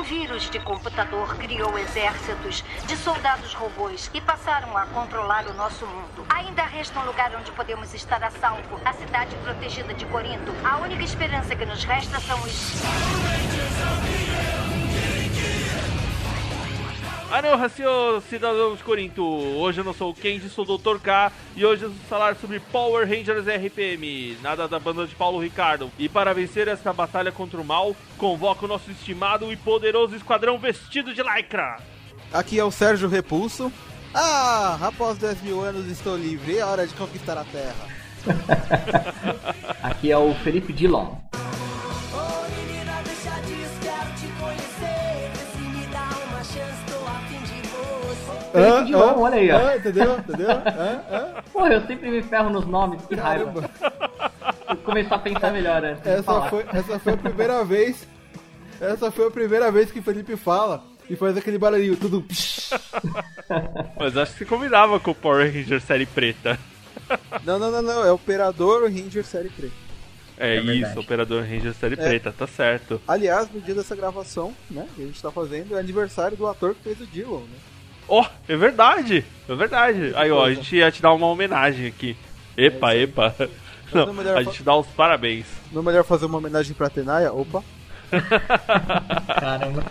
[0.00, 5.86] Um vírus de computador criou exércitos de soldados robôs e passaram a controlar o nosso
[5.86, 6.24] mundo.
[6.30, 10.52] Ainda resta um lugar onde podemos estar a salvo a cidade protegida de Corinto.
[10.64, 12.80] A única esperança que nos resta são os.
[17.30, 17.56] Anel
[18.28, 19.24] cidadão de Corinto!
[19.24, 20.98] Hoje eu não sou o Kenji, sou o Dr.
[20.98, 25.92] K e hoje vamos falar sobre Power Rangers RPM, nada da banda de Paulo Ricardo.
[25.96, 30.58] E para vencer esta batalha contra o mal, convoca o nosso estimado e poderoso esquadrão
[30.58, 31.78] vestido de lycra.
[32.32, 33.72] Aqui é o Sérgio Repulso.
[34.12, 37.86] Ah, após 10 mil anos estou livre, é hora de conquistar a Terra.
[39.80, 40.72] Aqui é o Felipe
[48.52, 48.76] Dillon.
[48.76, 49.68] Ah, de ah, olha aí, ó.
[49.68, 50.18] Ah, entendeu?
[50.18, 50.50] Entendeu?
[50.50, 53.60] Ah, Pô, eu sempre me ferro nos nomes, que Caramba.
[53.60, 54.00] raiva.
[54.68, 58.06] Vou começar a pensar melhor antes essa foi, essa foi a primeira vez.
[58.80, 62.24] Essa foi a primeira vez que o Felipe fala e faz aquele barulhinho, tudo.
[63.98, 66.58] Mas acho que você combinava com o Power Ranger série preta.
[67.44, 68.04] Não, não, não, não.
[68.04, 69.74] É Operador Ranger série preta.
[70.38, 71.96] É, é isso, Operador Ranger série é.
[71.96, 73.00] preta, tá certo.
[73.06, 76.74] Aliás, no dia dessa gravação, né, que a gente tá fazendo, é aniversário do ator
[76.74, 77.58] que fez o Dylan, né?
[78.10, 80.12] Ó, oh, é verdade, é verdade.
[80.16, 82.16] Aí, ó, a gente ia te dar uma homenagem aqui.
[82.56, 83.32] Epa, é epa.
[83.94, 85.46] Não, a gente dá os parabéns.
[85.70, 87.32] Não é melhor fazer uma homenagem pra Tenaia?
[87.32, 87.62] Opa.
[89.38, 89.84] Caramba.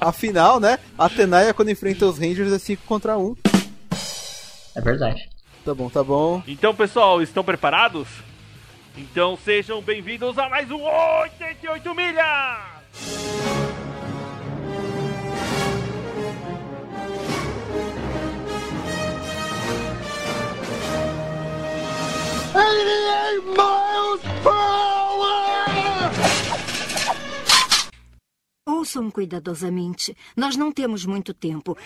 [0.00, 0.80] Afinal, né?
[0.98, 3.36] A Tenaia quando enfrenta os Rangers é 5 contra 1.
[4.74, 5.28] É verdade.
[5.64, 6.42] Tá bom, tá bom.
[6.48, 8.08] Então, pessoal, estão preparados?
[8.96, 12.76] Então sejam bem-vindos a mais um 88 milhas!
[22.56, 26.10] Miles per hour!
[28.66, 30.16] Ouçam cuidadosamente.
[30.36, 31.76] Nós não temos muito tempo.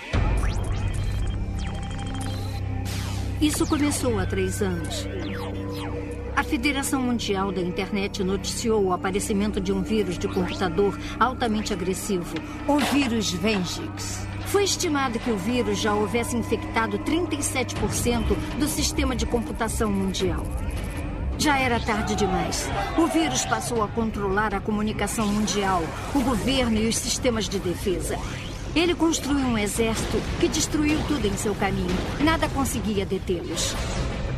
[3.41, 5.07] Isso começou há três anos.
[6.37, 12.35] A Federação Mundial da Internet noticiou o aparecimento de um vírus de computador altamente agressivo,
[12.67, 14.30] o vírus Vengix.
[14.51, 20.45] Foi estimado que o vírus já houvesse infectado 37% do sistema de computação mundial.
[21.39, 22.69] Já era tarde demais.
[22.99, 28.19] O vírus passou a controlar a comunicação mundial, o governo e os sistemas de defesa.
[28.75, 31.97] Ele construiu um exército que destruiu tudo em seu caminho.
[32.19, 33.77] Nada conseguia detê-los.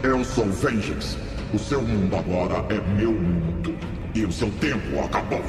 [0.02, 1.16] Eu sou Vengeance.
[1.54, 3.74] O seu mundo agora é meu mundo.
[4.14, 5.42] E o seu tempo acabou.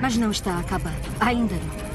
[0.00, 1.08] Mas não está acabado.
[1.20, 1.87] Ainda não.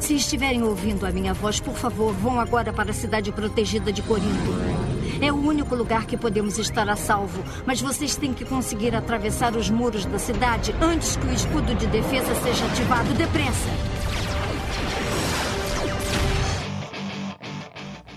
[0.00, 4.00] Se estiverem ouvindo a minha voz, por favor, vão agora para a cidade protegida de
[4.02, 4.78] Corinto.
[5.20, 9.56] É o único lugar que podemos estar a salvo, mas vocês têm que conseguir atravessar
[9.56, 13.12] os muros da cidade antes que o escudo de defesa seja ativado.
[13.14, 13.68] Depressa!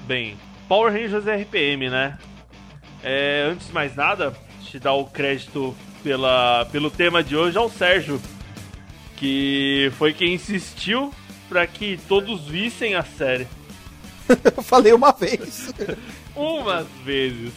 [0.06, 0.38] Bem,
[0.68, 2.18] Power Rangers RPM, né?
[3.04, 4.34] É, antes de mais nada,
[4.64, 8.22] te dar o crédito pela, pelo tema de hoje ao Sérgio,
[9.18, 11.12] que foi quem insistiu
[11.52, 13.46] para que todos vissem a série.
[14.56, 15.70] Eu falei uma vez.
[16.34, 17.52] Umas vezes.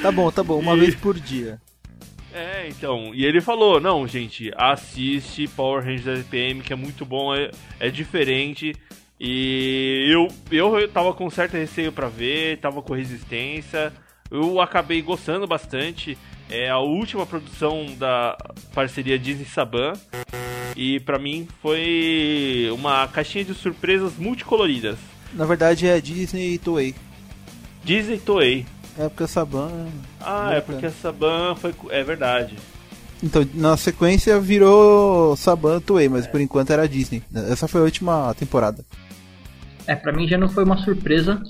[0.00, 0.80] tá bom, tá bom, uma e...
[0.80, 1.60] vez por dia.
[2.32, 7.34] É, então, e ele falou, não, gente, assiste Power Rangers RPM, que é muito bom,
[7.34, 7.50] é,
[7.80, 8.76] é diferente.
[9.18, 13.92] E eu, eu tava com certo receio para ver, tava com resistência.
[14.30, 16.16] Eu acabei gostando bastante.
[16.54, 18.36] É a última produção da
[18.74, 19.94] parceria Disney Saban.
[20.76, 24.98] E para mim foi uma caixinha de surpresas multicoloridas.
[25.32, 26.94] Na verdade é Disney Toei.
[27.82, 28.66] Disney Toei.
[28.98, 29.70] É porque a Saban.
[30.20, 31.74] Ah, é porque a Saban foi.
[31.88, 32.54] É verdade.
[33.22, 36.28] Então, na sequência virou Saban Toei, mas é.
[36.28, 37.22] por enquanto era Disney.
[37.34, 38.84] Essa foi a última temporada.
[39.86, 41.42] É, pra mim já não foi uma surpresa,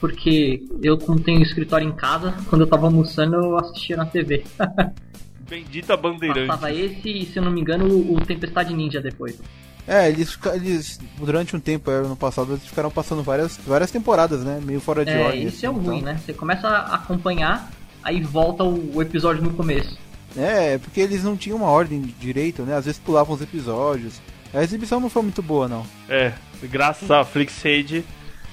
[0.00, 4.44] porque eu, como tenho escritório em casa, quando eu tava almoçando, eu assistia na TV.
[5.48, 6.46] Bendita Bandeirante.
[6.46, 9.38] Passava esse e, se eu não me engano, o Tempestade Ninja depois.
[9.86, 14.60] É, eles, eles durante um tempo, no passado, eles ficaram passando várias, várias temporadas, né?
[14.62, 15.44] Meio fora de é, ordem.
[15.44, 15.84] Isso é o então.
[15.84, 16.20] ruim, né?
[16.22, 17.70] Você começa a acompanhar,
[18.04, 19.98] aí volta o, o, episódio no começo.
[20.36, 22.76] É, porque eles não tinham uma ordem direito, né?
[22.76, 24.20] Às vezes pulavam os episódios.
[24.52, 25.86] A exibição não foi muito boa, não.
[26.06, 26.34] É,
[26.64, 28.04] graças a Flixade,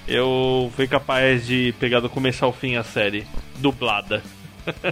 [0.07, 3.25] eu fui capaz de pegar do começo ao fim a série,
[3.57, 4.22] dublada.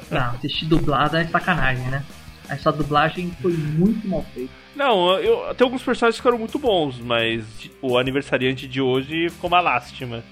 [0.09, 2.03] Não, assistir dublada é sacanagem, né?
[2.49, 4.51] Essa dublagem foi muito mal feita.
[4.75, 7.43] Não, eu, até alguns personagens ficaram muito bons, mas
[7.81, 10.23] o aniversariante de hoje ficou uma lástima.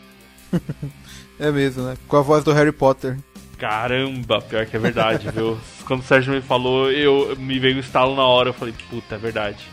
[1.39, 1.95] é mesmo, né?
[2.07, 3.17] Com a voz do Harry Potter.
[3.57, 5.59] Caramba, pior que é verdade, viu?
[5.85, 9.15] Quando o Sérgio me falou, eu me veio o estalo na hora, eu falei, puta,
[9.15, 9.63] é verdade.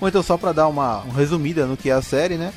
[0.00, 2.52] Bom, então só pra dar uma, uma resumida no que é a série, né?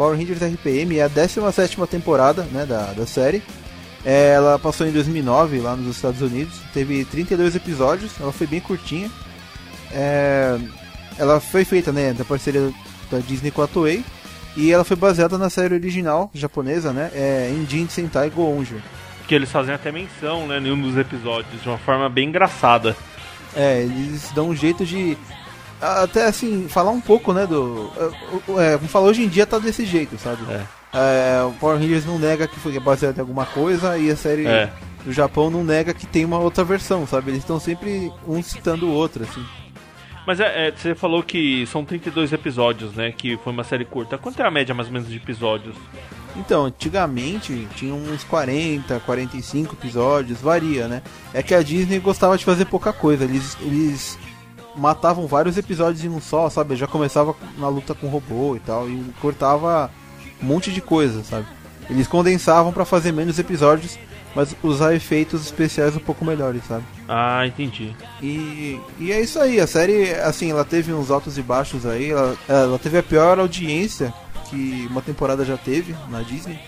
[0.00, 3.42] Power Rangers RPM é a 17 temporada né, da, da série.
[4.02, 6.58] É, ela passou em 2009 lá nos Estados Unidos.
[6.72, 9.10] Teve 32 episódios, ela foi bem curtinha.
[9.92, 10.58] É,
[11.18, 12.72] ela foi feita né, da parceria
[13.10, 14.02] da Disney com a Toei.
[14.56, 17.10] E ela foi baseada na série original japonesa, né?
[17.12, 18.80] É, em Jin Sentai Goonjo.
[19.28, 22.96] Que eles fazem até menção, né, em um dos episódios, de uma forma bem engraçada.
[23.54, 25.18] É, eles dão um jeito de
[25.80, 27.90] até assim, falar um pouco, né, do.
[28.58, 30.42] É, como falou, hoje em dia tá desse jeito, sabe?
[30.50, 30.62] É.
[30.92, 34.46] É, o Power Rangers não nega que foi baseado em alguma coisa e a série
[34.46, 34.72] É.
[35.04, 37.30] do Japão não nega que tem uma outra versão, sabe?
[37.30, 39.44] Eles estão sempre um citando o outro, assim.
[40.26, 43.12] Mas é, é, você falou que são 32 episódios, né?
[43.12, 44.18] Que foi uma série curta.
[44.18, 45.74] Quanto é a média mais ou menos de episódios?
[46.36, 51.02] Então, antigamente tinha uns 40, 45 episódios, varia, né?
[51.32, 54.18] É que a Disney gostava de fazer pouca coisa, eles, eles
[54.76, 56.76] matavam vários episódios em um só, sabe?
[56.76, 59.90] Já começava na luta com o robô e tal, e cortava
[60.42, 61.46] um monte de coisa, sabe?
[61.88, 63.98] Eles condensavam pra fazer menos episódios,
[64.34, 66.84] mas usar efeitos especiais um pouco melhores, sabe?
[67.08, 67.94] Ah, entendi.
[68.22, 72.10] E, e é isso aí, a série, assim, ela teve uns altos e baixos aí,
[72.10, 74.14] ela, ela teve a pior audiência
[74.48, 76.58] que uma temporada já teve na Disney.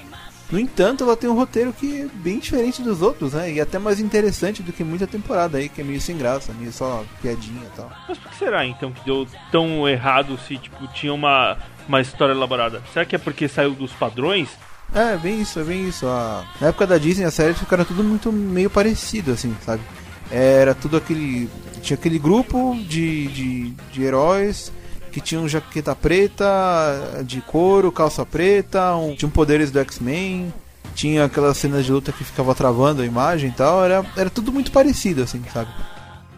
[0.52, 3.52] No entanto, ela tem um roteiro que é bem diferente dos outros, né?
[3.52, 6.70] E até mais interessante do que muita temporada aí, que é meio sem graça, meio
[6.70, 7.90] só piadinha e tal.
[8.06, 11.56] Mas por que será então que deu tão errado se tipo tinha uma,
[11.88, 12.82] uma história elaborada?
[12.92, 14.50] Será que é porque saiu dos padrões?
[14.94, 16.06] É, bem isso, é bem isso.
[16.06, 16.44] A...
[16.60, 19.82] Na época da Disney, as séries ficaram tudo muito meio parecido, assim, sabe?
[20.30, 21.48] Era tudo aquele.
[21.80, 24.70] Tinha aquele grupo de, de, de heróis
[25.12, 30.52] que tinham jaqueta preta, de couro, calça preta, um, tinham poderes do X-Men,
[30.94, 33.84] tinha aquelas cenas de luta que ficava travando a imagem e tal.
[33.84, 35.70] Era, era tudo muito parecido, assim, sabe?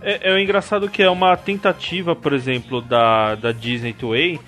[0.03, 4.39] É, é engraçado que é uma tentativa, por exemplo, da, da Disney Toei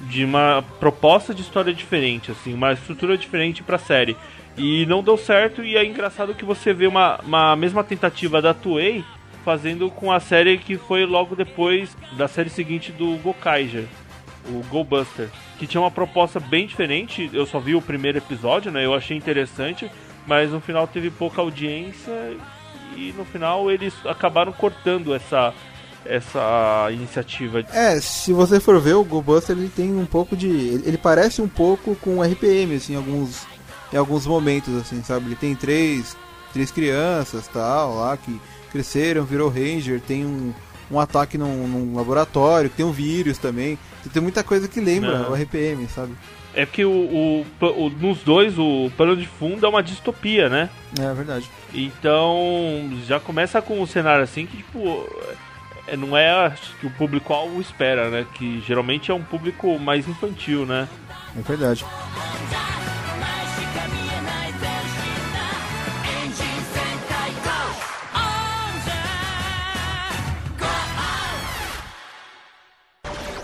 [0.00, 4.16] de uma proposta de história diferente, assim, uma estrutura diferente pra série.
[4.56, 8.54] E não deu certo, e é engraçado que você vê uma, uma mesma tentativa da
[8.54, 9.04] Toei
[9.44, 13.84] fazendo com a série que foi logo depois da série seguinte do Gokaiger,
[14.48, 17.30] o Go Buster, que tinha uma proposta bem diferente.
[17.32, 18.84] Eu só vi o primeiro episódio, né?
[18.84, 19.90] Eu achei interessante,
[20.26, 22.12] mas no final teve pouca audiência
[22.96, 25.52] e no final eles acabaram cortando essa
[26.06, 27.64] essa iniciativa.
[27.72, 31.40] É, se você for ver o Go Buster, ele tem um pouco de, ele, parece
[31.40, 33.46] um pouco com RPM, assim, em alguns
[33.90, 35.26] em alguns momentos, assim, sabe?
[35.26, 36.14] Ele tem três
[36.52, 38.40] três crianças, tal, lá que
[38.74, 40.52] cresceram, virou Ranger, tem um,
[40.90, 43.78] um ataque num, num laboratório, tem um vírus também.
[44.12, 45.30] Tem muita coisa que lembra Não.
[45.30, 46.12] o RPM, sabe?
[46.56, 50.68] É porque o, o- o- nos dois o pano de fundo é uma distopia, né?
[51.00, 51.48] É verdade.
[51.72, 55.08] Então já começa com um cenário assim que tipo
[55.86, 58.26] é, não é que o público-alvo espera, né?
[58.34, 60.88] Que geralmente é um público mais infantil, né?
[61.36, 61.84] É verdade.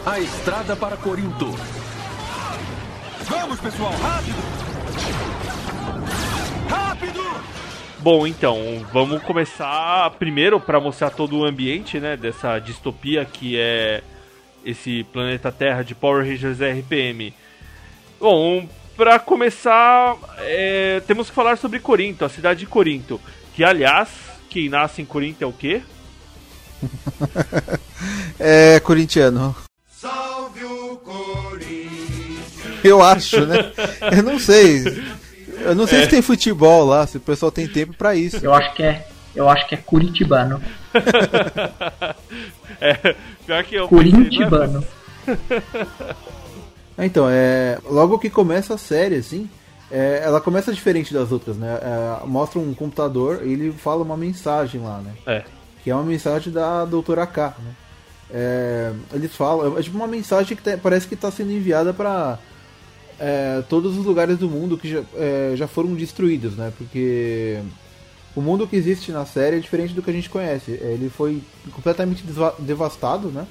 [0.05, 1.55] A estrada para Corinto.
[3.29, 4.39] Vamos, pessoal, rápido!
[6.69, 7.21] Rápido!
[7.99, 8.59] Bom, então,
[8.93, 14.03] vamos começar primeiro para mostrar todo o ambiente, né, dessa distopia que é
[14.65, 17.35] esse planeta Terra de Power Rangers RPM.
[18.19, 18.67] Bom,
[18.97, 23.21] para começar, é, temos que falar sobre Corinto, a cidade de Corinto,
[23.55, 24.09] que aliás,
[24.49, 25.83] quem nasce em Corinto é o quê?
[28.43, 29.55] É corintiano.
[30.01, 32.83] Salve o Corinthians!
[32.83, 33.71] Eu acho, né?
[34.17, 34.83] Eu não sei.
[35.61, 38.43] Eu não sei se tem futebol lá, se o pessoal tem tempo pra isso.
[38.43, 39.07] Eu acho que é.
[39.37, 40.63] Eu acho que é curitibano.
[42.81, 43.15] é,
[43.45, 44.87] pior que eu pensei, Corintibano.
[46.97, 47.77] Ah, Então, é.
[47.85, 49.51] Logo que começa a série, assim,
[49.91, 51.79] é, ela começa diferente das outras, né?
[51.83, 55.13] É, mostra um computador e ele fala uma mensagem lá, né?
[55.27, 55.45] É,
[55.85, 57.75] Que é uma mensagem da doutora K, né?
[58.33, 62.39] É, eles falam, é tipo uma mensagem que tá- parece que está sendo enviada para
[63.69, 66.73] todos os lugares do mundo que já, é, já foram destruídos, né?
[66.79, 67.61] Porque
[68.35, 70.73] o mundo que existe na série é diferente do que a gente conhece.
[70.81, 72.25] É, Ele foi completamente
[72.59, 73.47] devastado, né?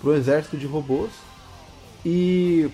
[0.00, 1.10] Por um exército de robôs.
[2.04, 2.68] E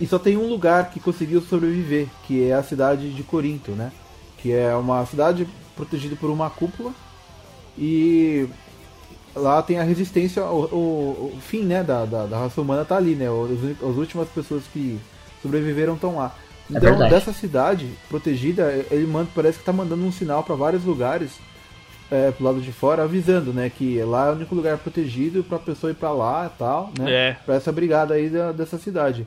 [0.00, 3.92] e só tem um lugar que conseguiu sobreviver, que é a cidade de Corinto, né?
[4.38, 6.92] Que é uma cidade protegida por uma cúpula
[7.78, 8.48] e
[9.34, 12.96] lá tem a resistência, o, o- o fim, né, da, da, da raça humana tá
[12.96, 13.30] ali, né?
[13.30, 14.98] Os- as últimas pessoas que
[15.42, 16.34] sobreviveram estão lá.
[16.70, 17.10] É Então, verdade.
[17.10, 21.32] dessa cidade protegida, ele manda, parece que tá mandando um sinal para vários lugares
[22.10, 23.70] é, pro lado de fora avisando, né?
[23.70, 27.10] Que lá é o único lugar protegido pra pessoa ir pra lá e tal, né?
[27.10, 27.36] É.
[27.44, 29.26] Pra essa brigada aí da- dessa cidade.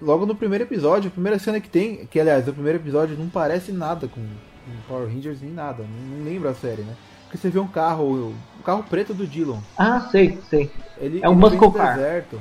[0.00, 3.28] Logo no primeiro episódio, a primeira cena que tem, que aliás, o primeiro episódio não
[3.28, 6.94] parece nada com, com Power Rangers nem nada, não, não lembra a série, né?
[7.24, 9.58] Porque você vê um carro, o carro preto do Dillon.
[9.78, 10.70] Ah, sei, sei.
[10.98, 11.94] Ele, É um ele muscle car.
[11.96, 12.40] deserto.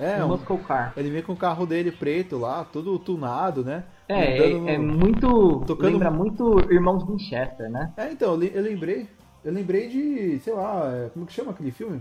[0.00, 0.94] É, um- Muscle Car.
[0.96, 3.84] ele vem com o carro dele preto lá, todo tunado, né?
[4.08, 5.62] É, é, é muito.
[5.66, 7.92] Tocando- Lembra muito Irmãos Winchester, né?
[7.98, 9.06] É, então, eu le- eu lembrei.
[9.44, 12.00] Eu lembrei de, sei lá, é, como que chama aquele filme?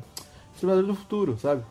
[0.54, 1.62] Exterminador do Futuro, sabe?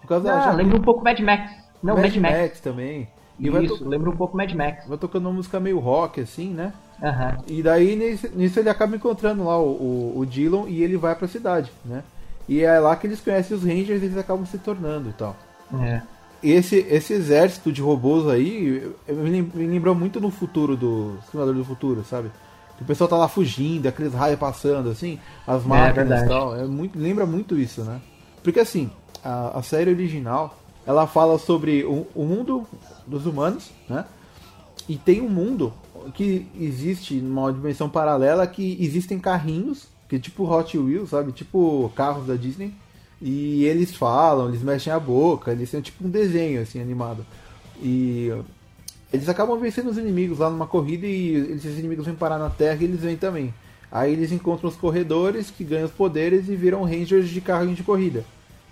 [0.00, 1.52] Por causa Ah, já- lembra um pouco Mad Max.
[1.86, 2.60] Não, Mad, Max.
[2.60, 3.08] também.
[3.38, 4.86] E Isso, to- lembra um pouco Mad Max.
[4.88, 6.72] vai tocando uma música meio rock, assim, né?
[7.02, 7.36] Aham.
[7.46, 9.68] E daí nisso, nisso ele acaba encontrando lá o,
[10.14, 12.02] o, o Dillon e ele vai pra cidade, né?
[12.48, 15.36] E é lá que eles conhecem os Rangers e eles acabam se tornando e tal.
[15.82, 16.00] É.
[16.42, 21.18] E esse, esse exército de robôs aí me lem- me lembrou muito no futuro do
[21.30, 22.30] Simulador do Futuro, sabe?
[22.76, 26.28] Que o pessoal tá lá fugindo, aqueles raios passando, assim, as máquinas e verdade.
[26.28, 26.54] tal.
[26.56, 28.00] É muito, lembra muito isso, né?
[28.42, 28.90] Porque assim,
[29.24, 32.66] a, a série original, ela fala sobre o, o mundo
[33.06, 34.04] dos humanos, né?
[34.88, 35.72] E tem um mundo
[36.14, 41.32] que existe numa dimensão paralela que existem carrinhos, que é tipo Hot Wheels, sabe?
[41.32, 42.72] Tipo carros da Disney.
[43.20, 47.26] E eles falam, eles mexem a boca, eles têm tipo um desenho assim animado.
[47.82, 48.30] E
[49.12, 52.78] eles acabam vencendo os inimigos lá numa corrida e esses inimigos vêm parar na Terra
[52.80, 53.52] e eles vêm também.
[53.90, 57.82] Aí eles encontram os corredores que ganham os poderes e viram Rangers de carrinho de
[57.82, 58.24] corrida,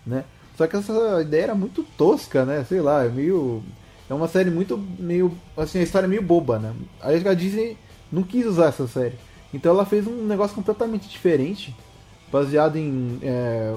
[0.06, 0.24] né?
[0.56, 2.64] Só que essa ideia era muito tosca, né?
[2.64, 3.62] Sei lá, é meio
[4.08, 6.72] é uma série muito meio assim, a história é meio boba, né?
[7.00, 7.76] Aí a Disney
[8.12, 9.16] não quis usar essa série.
[9.52, 11.74] Então ela fez um negócio completamente diferente,
[12.30, 13.74] baseado em é,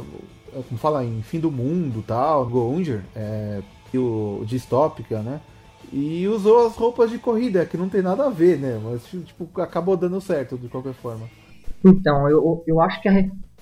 [0.67, 3.61] como fala em fim do mundo, tal, Gounger, é,
[3.93, 5.39] e o distópica, né?
[5.91, 8.79] E usou as roupas de corrida, que não tem nada a ver, né?
[8.83, 11.27] Mas tipo, acabou dando certo de qualquer forma.
[11.85, 13.13] Então, eu, eu acho que a,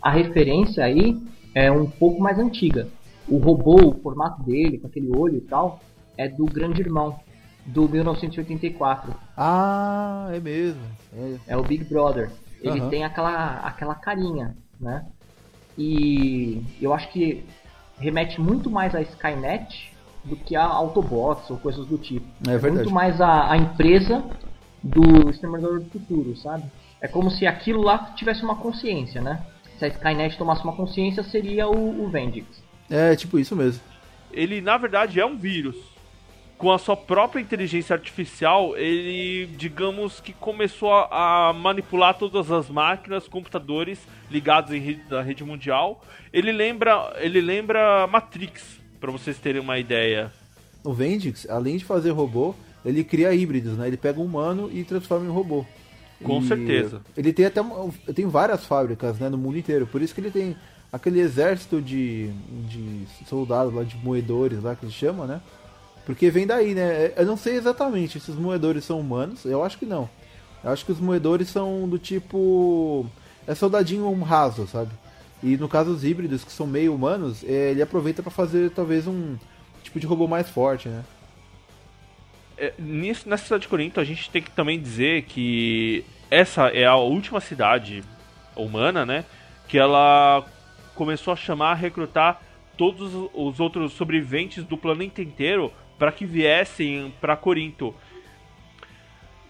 [0.01, 1.15] a referência aí
[1.53, 2.87] é um pouco mais antiga.
[3.27, 5.79] O robô, o formato dele, com aquele olho e tal,
[6.17, 7.19] é do Grande Irmão,
[7.65, 9.13] do 1984.
[9.35, 10.81] Ah, é mesmo.
[11.13, 11.37] É.
[11.47, 12.31] É o Big Brother.
[12.61, 12.89] Ele Aham.
[12.89, 15.05] tem aquela, aquela carinha, né?
[15.77, 17.43] E eu acho que
[17.99, 22.25] remete muito mais a Skynet do que a Autobots ou coisas do tipo.
[22.47, 22.75] É verdade.
[22.75, 24.23] muito mais a, a empresa
[24.83, 26.63] do Exterminador do Futuro, sabe?
[27.01, 29.45] É como se aquilo lá tivesse uma consciência, né?
[29.77, 32.63] Se a Skynet tomasse uma consciência, seria o, o Vendix.
[32.89, 33.81] É, tipo isso mesmo.
[34.31, 35.75] Ele, na verdade, é um vírus.
[36.57, 42.69] Com a sua própria inteligência artificial, ele, digamos que começou a, a manipular todas as
[42.69, 43.99] máquinas, computadores
[44.31, 46.01] ligados em rede, da rede mundial.
[46.31, 50.31] Ele lembra, ele lembra Matrix, para vocês terem uma ideia.
[50.83, 53.87] O Vendix, além de fazer robô, ele cria híbridos, né?
[53.87, 55.65] Ele pega um humano e transforma em robô.
[56.23, 57.01] Com E certeza.
[57.17, 57.61] Ele tem até
[58.13, 59.85] tem várias fábricas, né, no mundo inteiro.
[59.87, 60.55] Por isso que ele tem
[60.91, 62.31] aquele exército de,
[62.67, 65.41] de soldados lá, de moedores lá que eles chamam, né?
[66.05, 67.11] Porque vem daí, né?
[67.15, 69.43] Eu não sei exatamente se os moedores são humanos.
[69.43, 70.07] Eu acho que não.
[70.63, 73.05] Eu acho que os moedores são do tipo.
[73.47, 74.91] É soldadinho raso, sabe?
[75.41, 79.07] E no caso os híbridos, que são meio humanos, eh, ele aproveita pra fazer talvez
[79.07, 79.35] um
[79.83, 81.03] tipo de robô mais forte, né?
[82.57, 86.85] É, nisso, nessa cidade de Corinto, a gente tem que também dizer que essa é
[86.85, 88.03] a última cidade
[88.55, 89.25] humana, né?
[89.67, 90.45] Que ela
[90.95, 92.41] começou a chamar, a recrutar
[92.77, 97.93] todos os outros sobreviventes do planeta inteiro para que viessem para Corinto.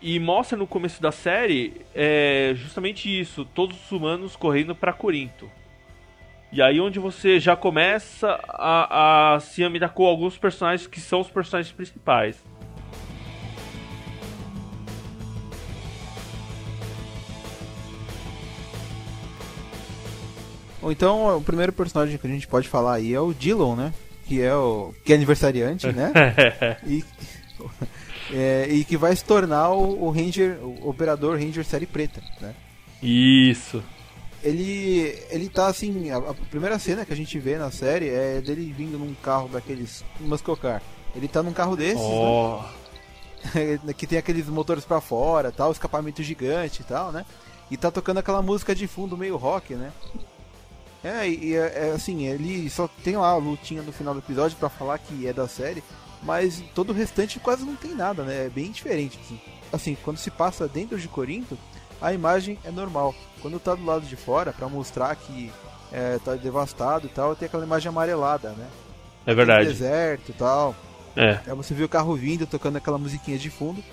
[0.01, 5.49] E mostra no começo da série é, justamente isso, todos os humanos correndo para Corinto.
[6.51, 11.21] E aí onde você já começa a, a se amirar com alguns personagens que são
[11.21, 12.43] os personagens principais.
[20.85, 23.91] Ou então o primeiro personagem que a gente pode falar aí é o Dillon, né?
[24.27, 26.13] Que é o que é aniversariante, né?
[26.85, 27.03] e,
[28.31, 32.53] é, e que vai se tornar o, o Ranger, o operador Ranger série preta, né?
[33.01, 33.83] Isso.
[34.43, 38.39] Ele ele tá assim, a, a primeira cena que a gente vê na série é
[38.39, 40.83] dele vindo num carro daqueles muscle car.
[41.15, 42.63] Ele tá num carro desses, Ó.
[43.55, 43.79] né?
[43.97, 47.25] que tem aqueles motores pra fora, tal, escapamento gigante e tal, né?
[47.71, 49.91] E tá tocando aquela música de fundo meio rock, né?
[51.05, 54.57] É, e é, é assim, ele só tem lá a lutinha no final do episódio
[54.57, 55.83] pra falar que é da série,
[56.23, 58.45] mas todo o restante quase não tem nada, né?
[58.45, 59.19] É bem diferente.
[59.23, 59.39] Assim,
[59.75, 61.57] Assim, quando se passa dentro de Corinto,
[62.01, 63.13] a imagem é normal.
[63.41, 65.51] Quando tá do lado de fora, pra mostrar que
[65.91, 68.67] é, tá devastado e tal, tem aquela imagem amarelada, né?
[69.25, 69.67] É verdade.
[69.67, 70.75] deserto e tal.
[71.15, 71.39] É.
[71.45, 73.83] Aí você vê o carro vindo, tocando aquela musiquinha de fundo.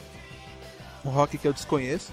[1.05, 2.13] Um rock que eu desconheço.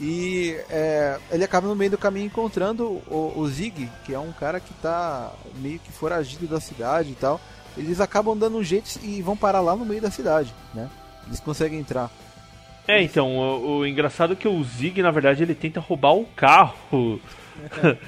[0.00, 4.32] E é, ele acaba no meio do caminho encontrando o, o Zig, que é um
[4.32, 7.40] cara que tá meio que foragido da cidade e tal.
[7.76, 10.90] Eles acabam dando um jeito e vão parar lá no meio da cidade, né?
[11.26, 12.10] Eles conseguem entrar.
[12.86, 16.24] É, então, o, o engraçado é que o Zig, na verdade, ele tenta roubar o
[16.26, 17.20] carro.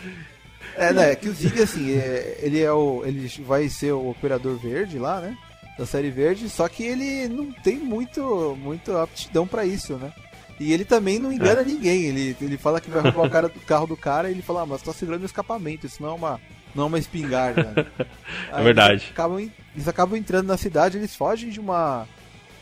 [0.77, 1.13] É, né?
[1.13, 3.05] É que o Zig, assim, é- ele é o.
[3.05, 5.37] Ele vai ser o operador verde lá, né?
[5.79, 10.13] Da série verde, só que ele não tem muito, muito aptidão pra isso, né?
[10.61, 11.65] E ele também não engana É.
[11.65, 12.05] ninguém.
[12.05, 14.63] Ele, ele fala que vai roubar o cara do carro do cara e ele fala,
[14.63, 16.41] ah, mas tá segurando o escapamento, isso não é uma,
[16.75, 17.87] não é uma espingarda.
[18.53, 18.95] Aí verdade.
[19.03, 22.07] Eles acabam, eles acabam entrando na cidade, eles fogem de uma.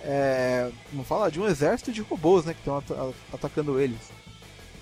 [0.05, 1.31] É, como fala?
[1.31, 2.55] De um exército de robôs, né?
[2.55, 3.99] Que estão ata- atacando eles.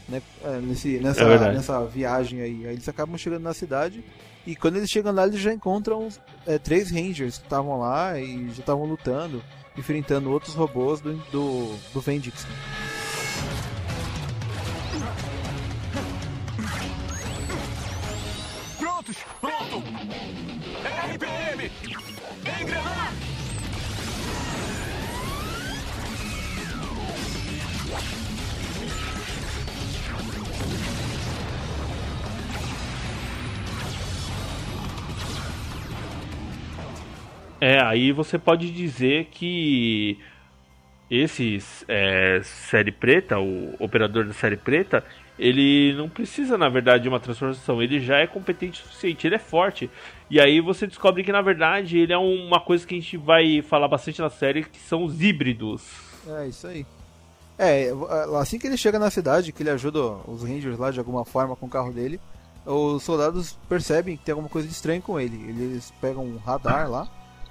[0.09, 2.67] Né, é, nesse, nessa, É nessa viagem aí.
[2.67, 4.02] Aí eles acabam chegando na cidade.
[4.47, 6.09] E quando eles chegam lá, eles já encontram
[6.47, 9.43] é, três Rangers que estavam lá e já estavam lutando,
[9.76, 12.45] enfrentando outros robôs do, do, do Vendix.
[12.45, 12.50] né?
[37.61, 40.19] É, aí você pode dizer que
[41.11, 45.05] esse é, série preta, o operador da série preta,
[45.38, 47.83] ele não precisa, na verdade, de uma transformação.
[47.83, 49.90] Ele já é competente o suficiente, ele é forte.
[50.31, 53.62] E aí você descobre que, na verdade, ele é uma coisa que a gente vai
[53.62, 55.83] falar bastante na série, que são os híbridos.
[56.29, 56.87] É, isso aí.
[57.59, 57.90] É,
[58.38, 61.55] assim que ele chega na cidade, que ele ajuda os Rangers lá de alguma forma
[61.57, 62.19] com o carro dele,
[62.64, 65.37] os soldados percebem que tem alguma coisa de com ele.
[65.49, 67.09] Eles pegam um radar lá,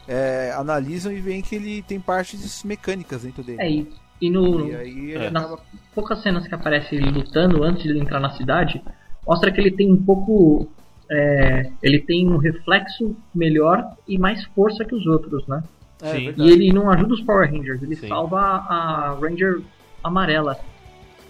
[0.10, 3.62] é, analisam e veem que ele tem partes mecânicas dentro dele.
[3.62, 3.88] É, e,
[4.20, 5.30] e no, E aí É.
[5.30, 5.58] nas
[5.94, 8.82] poucas cenas que aparece ele lutando antes de ele entrar na cidade,
[9.26, 10.68] mostra que ele tem um pouco.
[11.12, 15.64] é, ele tem um reflexo melhor e mais força que os outros, né?
[16.02, 16.26] É, Sim.
[16.26, 16.50] verdade.
[16.50, 18.08] E ele não ajuda os Power Rangers, ele Sim.
[18.08, 19.60] salva a Ranger
[20.04, 20.58] amarela.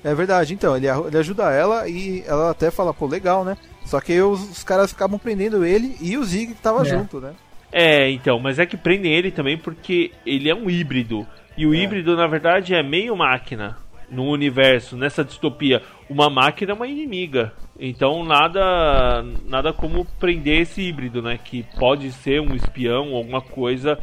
[0.03, 3.58] É verdade, então, ele, ele ajuda ela e ela até fala, pô, legal, né?
[3.86, 6.86] Só que os, os caras acabam prendendo ele e o Zig que tava É.
[6.86, 7.34] junto, né?
[7.71, 11.25] É, então, mas é que prendem ele também porque ele é um híbrido.
[11.58, 11.77] E o É.
[11.77, 13.77] híbrido, na verdade, é meio máquina
[14.10, 15.84] no universo, nessa distopia.
[16.10, 17.53] Uma máquina é uma inimiga.
[17.79, 21.38] Então nada nada como prender esse híbrido, né?
[21.43, 23.97] Que pode ser um espião ou alguma coisa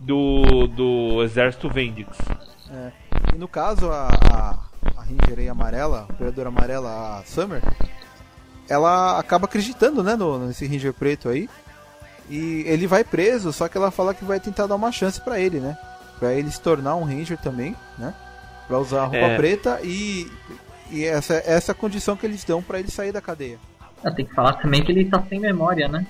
[0.00, 2.18] do, do exército Vendix.
[2.70, 2.90] É.
[3.34, 4.58] E no caso, a, a,
[4.96, 7.62] a Ranger aí amarela, a operadora amarela, a Summer,
[8.68, 11.48] ela acaba acreditando, né, no, nesse Ranger preto aí.
[12.30, 15.38] E ele vai preso, só que ela fala que vai tentar dar uma chance pra
[15.38, 15.76] ele, né?
[16.18, 18.14] Pra ele se tornar um Ranger também, né?
[18.68, 19.36] Pra usar a roupa É.
[19.36, 20.30] preta e,
[20.90, 23.58] e essa, essa é a condição que eles dão pra ele sair da cadeia.
[24.04, 26.06] Ah, tem que falar também que ele tá sem memória, né?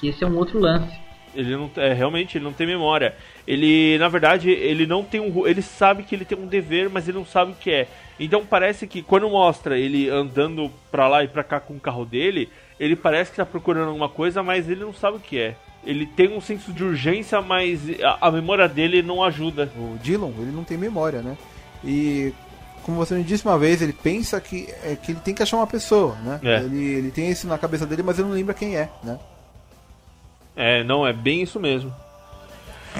[0.00, 0.92] Que esse é um outro lance.
[1.36, 3.14] Ele não é realmente ele não tem memória.
[3.46, 7.06] Ele, na verdade, ele não tem um ele sabe que ele tem um dever, mas
[7.06, 7.88] ele não sabe o que é.
[8.18, 12.04] Então parece que quando mostra ele andando pra lá e pra cá com o carro
[12.04, 12.48] dele,
[12.80, 15.54] ele parece que tá procurando alguma coisa, mas ele não sabe o que é.
[15.84, 19.70] Ele tem um senso de urgência, mas a, a memória dele não ajuda.
[19.76, 21.36] O Dillon, ele não tem memória, né?
[21.84, 22.32] E
[22.82, 25.56] como você me disse uma vez, ele pensa que, é, que ele tem que achar
[25.56, 26.40] uma pessoa, né?
[26.42, 26.56] É.
[26.60, 29.18] Ele, ele tem isso na cabeça dele, mas ele não lembra quem é, né?
[30.56, 31.94] É, não, é bem isso mesmo.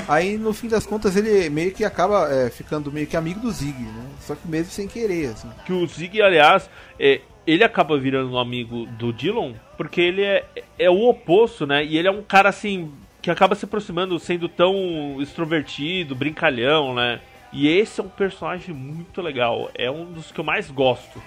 [0.07, 3.51] Aí no fim das contas ele meio que acaba é, ficando meio que amigo do
[3.51, 4.07] Zig, né?
[4.21, 5.49] Só que mesmo sem querer, assim.
[5.65, 6.69] Que o Zig, aliás,
[7.01, 10.45] é, ele acaba virando um amigo do Dillon, porque ele é,
[10.79, 11.85] é o oposto, né?
[11.85, 12.93] E ele é um cara assim
[13.23, 17.21] que acaba se aproximando sendo tão extrovertido, brincalhão, né?
[17.53, 21.23] E esse é um personagem muito legal, é um dos que eu mais gosto.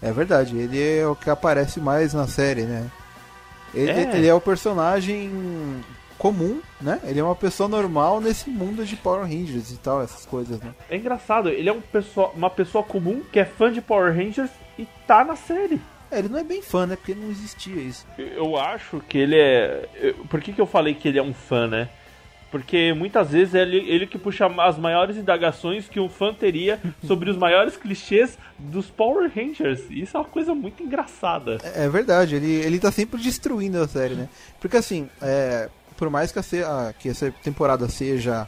[0.00, 2.90] É verdade, ele é o que aparece mais na série, né?
[3.74, 4.16] Ele É.
[4.16, 5.30] ele é o personagem
[6.18, 7.00] comum, né?
[7.04, 10.72] Ele é uma pessoa normal nesse mundo de Power Rangers e tal, essas coisas, né?
[10.88, 14.50] É engraçado, ele é um pessoa, uma pessoa comum que é fã de Power Rangers
[14.78, 15.80] e tá na série.
[16.10, 16.96] É, ele não é bem fã, né?
[16.96, 18.06] Porque não existia isso.
[18.16, 19.88] Eu acho que ele é.
[20.30, 21.88] Por que, que eu falei que ele é um fã, né?
[22.54, 26.80] Porque muitas vezes é ele, ele que puxa as maiores indagações que um fã teria
[27.04, 29.80] sobre os maiores clichês dos Power Rangers.
[29.90, 31.58] Isso é uma coisa muito engraçada.
[31.64, 34.28] É é verdade, ele, ele tá sempre destruindo a série, né?
[34.60, 38.46] Porque assim, é, por mais que, a, que essa temporada seja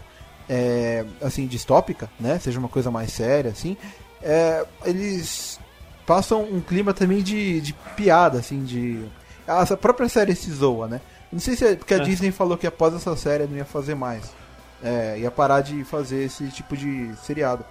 [0.49, 2.39] é, assim, distópica, né?
[2.39, 3.77] Seja uma coisa mais séria, assim,
[4.23, 5.59] é, eles
[6.07, 9.05] passam um clima também de, de piada, assim, de.
[9.49, 11.01] A própria série se zoa, né?
[11.33, 12.01] Não sei se é porque a É.
[12.01, 14.25] Disney falou que após essa série não ia fazer mais.
[14.83, 17.65] É, ia parar de fazer esse tipo de seriado.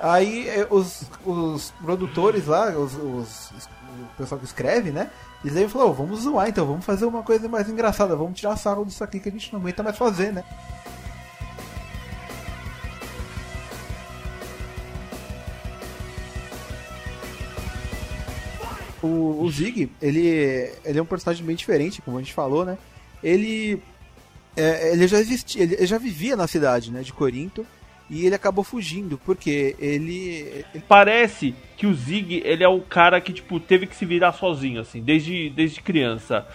[0.00, 3.50] Aí é, os, os produtores lá, os, os-
[4.00, 5.10] o pessoal que escreve, né?
[5.44, 8.56] Eles aí falaram, "Ô, vamos zoar então, vamos fazer uma coisa mais engraçada, vamos tirar
[8.56, 10.44] sarro disso aqui que a gente não aguenta mais fazer, né?
[19.08, 22.76] O, o Zig, ele, ele é um personagem bem diferente, como a gente falou, né?
[23.22, 23.80] Ele,
[24.56, 27.66] é, ele já existia, ele já vivia na cidade, né, de Corinto,
[28.10, 33.20] e ele acabou fugindo, porque ele, ele Parece que o Zig, ele é o cara
[33.20, 36.46] que, tipo, teve que se virar sozinho, assim, desde, desde criança.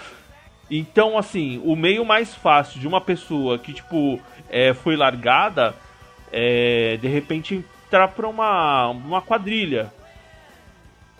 [0.69, 5.75] Então, assim, o meio mais fácil de uma pessoa que, tipo, é, foi largada
[6.33, 9.93] é, de repente, entrar pra uma, uma quadrilha.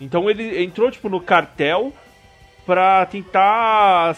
[0.04, 1.90] Então ele entrou, tipo, no cartel
[2.66, 4.14] pra tentar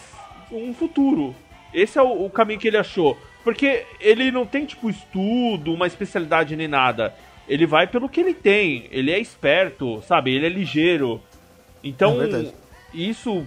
[0.51, 1.35] um futuro.
[1.73, 3.17] Esse é o, o caminho que ele achou.
[3.45, 7.15] Porque ele não tem, tipo, estudo, uma especialidade nem nada.
[7.49, 8.89] Ele vai pelo que ele tem.
[8.91, 10.35] Ele é esperto, sabe?
[10.35, 11.21] Ele é ligeiro.
[11.85, 12.51] Então, É
[12.93, 13.47] isso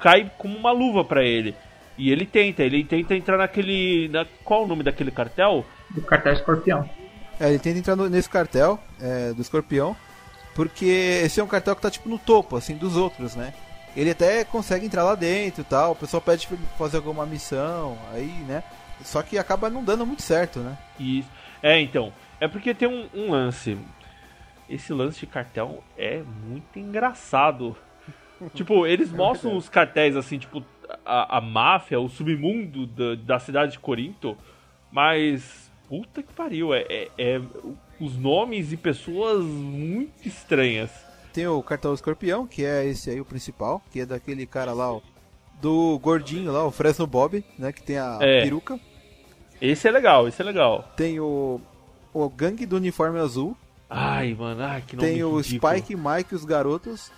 [0.00, 1.54] cai como uma luva pra ele.
[1.96, 4.08] E ele tenta, ele tenta entrar naquele.
[4.08, 5.64] Na, qual o nome daquele cartel?
[5.90, 6.90] Do cartel escorpião.
[7.38, 9.94] É, ele tenta entrar no- nesse cartel é, do escorpião,
[10.56, 10.86] porque
[11.22, 13.52] esse é um cartel que tá tipo no topo, assim, dos outros, né?
[13.94, 17.26] Ele até consegue entrar lá dentro e tal, o pessoal pede pra ele fazer alguma
[17.26, 18.62] missão, aí, né?
[19.02, 20.78] Só que acaba não dando muito certo, né?
[20.98, 21.22] E,
[21.62, 22.10] é, então.
[22.40, 23.78] É porque tem um, um lance.
[24.68, 27.76] Esse lance de cartel é muito engraçado.
[28.54, 30.64] tipo, eles mostram os cartéis assim, tipo,
[31.04, 34.36] a, a máfia, o submundo da, da cidade de Corinto,
[34.90, 35.66] mas.
[35.88, 37.40] Puta que pariu, é, é- é
[38.00, 40.90] os nomes e pessoas muito estranhas.
[41.32, 44.72] Tem o cartel do escorpião, que é esse aí o principal, que é daquele cara
[44.72, 45.00] lá, ó,
[45.60, 47.72] do gordinho lá, o Fresno Bob, né?
[47.72, 48.42] Que tem a É.
[48.42, 48.78] peruca.
[49.60, 50.90] Esse é legal, esse é legal.
[50.96, 51.60] Tem o,
[52.12, 53.56] o gangue do uniforme azul.
[53.88, 55.72] Ai, mano, ai, que nome tem o ridículo.
[55.74, 57.10] Spike, Mike e os garotos.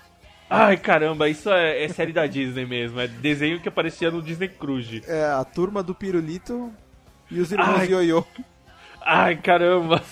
[0.51, 2.99] Ai, caramba, isso é, é série da Disney mesmo.
[3.01, 5.03] É desenho que aparecia no Disney Cruise.
[5.07, 6.73] É a turma do Pirulito
[7.31, 7.89] e os irmãos Ai.
[7.89, 8.25] Ioiô.
[9.01, 10.03] Ai, caramba.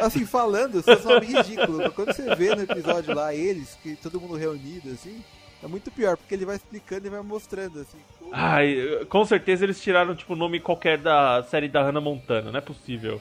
[0.00, 1.92] Assim, falando, são nomes ridículos.
[1.94, 5.22] Quando você vê no episódio lá eles, que todo mundo reunido, assim,
[5.62, 7.98] é muito pior, porque ele vai explicando e vai mostrando, assim.
[8.18, 12.50] como- Ai, com certeza eles tiraram, tipo, o nome qualquer da série da Hannah Montana,
[12.50, 13.20] não é possível.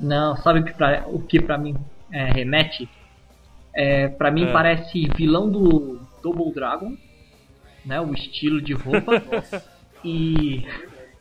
[0.00, 1.76] Não, sabe o que pra, o que pra mim
[2.10, 2.88] é, remete?
[3.74, 4.52] É, pra mim É.
[4.52, 6.96] parece vilão do Double Dragon,
[7.84, 8.00] né?
[8.00, 9.22] O estilo de roupa.
[10.04, 10.64] e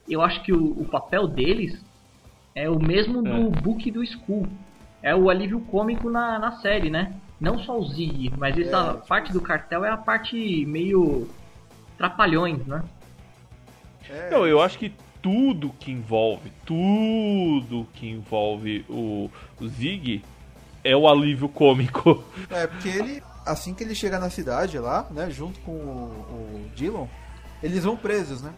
[0.09, 1.79] eu acho que o, o papel deles
[2.55, 4.47] é o mesmo do Book do School.
[5.01, 7.13] É o alívio cômico na, na série, né?
[7.39, 11.27] Não só o Zig, mas essa parte do cartel é a parte meio
[11.97, 12.83] trapalhões, né?
[14.07, 20.23] É, Não, eu acho que tudo que envolve, tudo que envolve o, o Zig
[20.83, 22.23] é o alívio cômico.
[22.49, 26.69] É, porque ele, assim que ele chega na cidade lá, né, junto com o, o
[26.75, 27.07] Dillon,
[27.63, 28.53] eles vão presos, né?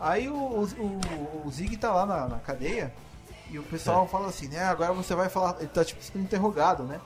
[0.00, 1.00] Aí o, o,
[1.44, 2.92] o Zig tá lá na, na cadeia
[3.54, 6.82] e o pessoal fala assim, né, agora você vai falar, ele tá tipo sendo interrogado,
[6.82, 7.00] né?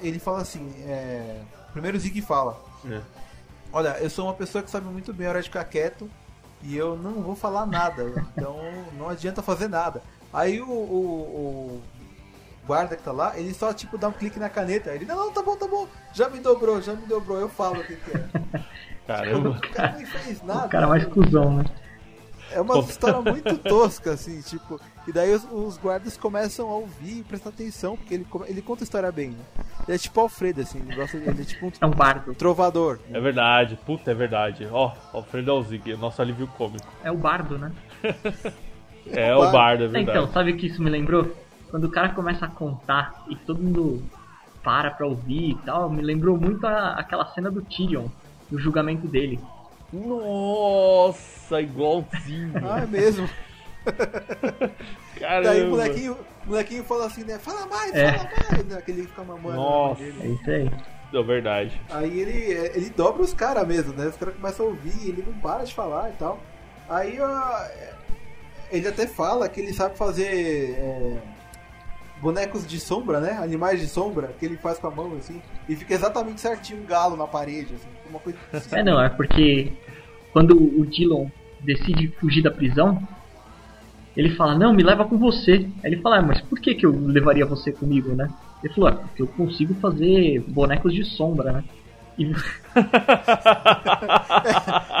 [0.00, 1.40] Ele fala assim, é...
[1.72, 2.58] primeiro o Zig fala,
[2.90, 3.00] É.
[3.72, 6.10] olha, eu sou uma pessoa que sabe muito bem a hora de ficar quieto
[6.62, 8.02] e eu não vou falar nada,
[8.36, 8.56] então
[8.98, 10.02] não adianta fazer nada.
[10.32, 11.82] Aí o, o- o
[12.66, 15.32] guarda que tá lá, ele só tipo dá um clique na caneta, ele, não, não,
[15.32, 18.10] tá bom, tá bom, já me dobrou, já me dobrou, eu falo o que, que
[18.16, 18.64] é.
[19.06, 19.50] Caramba.
[19.50, 20.66] O cara nem fez nada.
[20.66, 21.64] O cara mais cuzão, né?
[22.50, 24.80] É uma história muito tosca, assim, tipo.
[25.06, 28.82] E daí os, os guardas começam a ouvir e prestar atenção, porque ele, ele conta
[28.82, 29.44] a história bem, né?
[29.86, 32.34] Ele é tipo Alfredo, assim, ele, gosta, ele é tipo um É um bardo.
[32.34, 32.98] trovador.
[33.12, 34.66] É verdade, puta, é verdade.
[34.72, 36.86] Ó, Alfredo é o Zig, o nosso alívio cômico.
[37.04, 37.72] É o bardo, né?
[39.08, 40.18] É o bardo, é verdade.
[40.18, 41.30] Então, sabe o que isso me lembrou?
[41.70, 44.02] Quando o cara começa a contar e todo mundo
[44.64, 48.08] para pra ouvir e tal, me lembrou muito a- aquela cena do Tyrion,
[48.50, 49.38] do julgamento dele.
[49.92, 52.52] Nossa, igualzinho.
[52.68, 53.28] Ah, é mesmo.
[55.18, 55.48] Caramba.
[55.48, 57.38] Daí o molequinho, o molequinho fala assim, né?
[57.38, 58.12] Fala mais, É.
[58.12, 58.82] fala mais, né?
[58.82, 59.56] Que ele fica mamando.
[59.56, 60.02] mão Nossa.
[60.02, 60.70] É isso aí.
[61.14, 61.80] É verdade.
[61.90, 64.06] Aí ele, ele dobra os caras mesmo, né?
[64.06, 66.40] Os caras começam a ouvir, ele não para de falar e tal.
[66.88, 67.66] Aí ó,
[68.70, 71.16] ele até fala que ele sabe fazer é,
[72.20, 73.32] bonecos de sombra, né?
[73.32, 75.40] Animais de sombra, que ele faz com a mão assim.
[75.68, 77.88] E fica exatamente certinho um galo na parede, assim.
[78.08, 78.76] Uma coisa assim.
[78.76, 79.72] É não, é porque
[80.32, 81.28] quando o Dillon
[81.60, 83.06] decide fugir da prisão,
[84.16, 85.68] ele fala, não, me leva com você.
[85.84, 88.28] Aí ele fala, ah, mas por que, que eu levaria você comigo, né?
[88.64, 91.64] Ele falou, ah, porque eu consigo fazer bonecos de sombra, né?
[92.18, 92.32] E,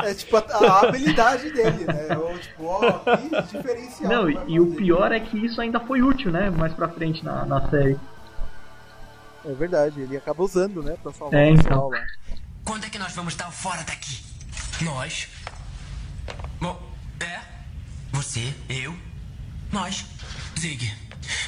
[0.04, 2.16] É tipo a, a habilidade dele, né?
[2.16, 4.12] Ou, tipo, ó, que diferencial.
[4.12, 6.50] Não, vai e o pior é que isso ainda foi útil, né?
[6.50, 7.96] Mais pra frente na, na série.
[9.44, 10.96] É verdade, ele acaba usando, né?
[11.02, 11.62] Pra salvar É, o então.
[11.64, 12.02] pessoal lá.
[12.64, 14.20] Quando é que nós vamos estar fora daqui?
[14.82, 15.28] Nós?
[16.60, 16.78] Bom,
[17.20, 17.40] é?
[18.16, 18.54] Você?
[18.66, 18.96] Eu?
[19.70, 20.06] Nós?
[20.58, 20.90] Zig,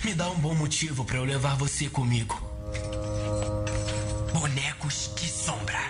[0.05, 2.39] me dá um bom motivo pra eu levar você comigo.
[4.35, 5.81] Bonecos de sombra.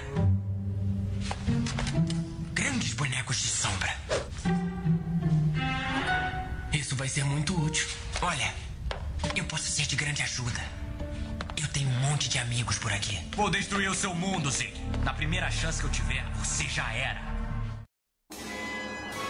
[2.54, 3.92] Grandes bonecos de sombra.
[6.72, 7.88] Isso vai ser muito útil.
[8.22, 8.54] Olha,
[9.34, 10.64] eu posso ser de grande ajuda.
[11.60, 13.18] Eu tenho um monte de amigos por aqui.
[13.34, 14.72] Vou destruir o seu mundo, Zig.
[15.02, 17.37] Na primeira chance que eu tiver, você já era.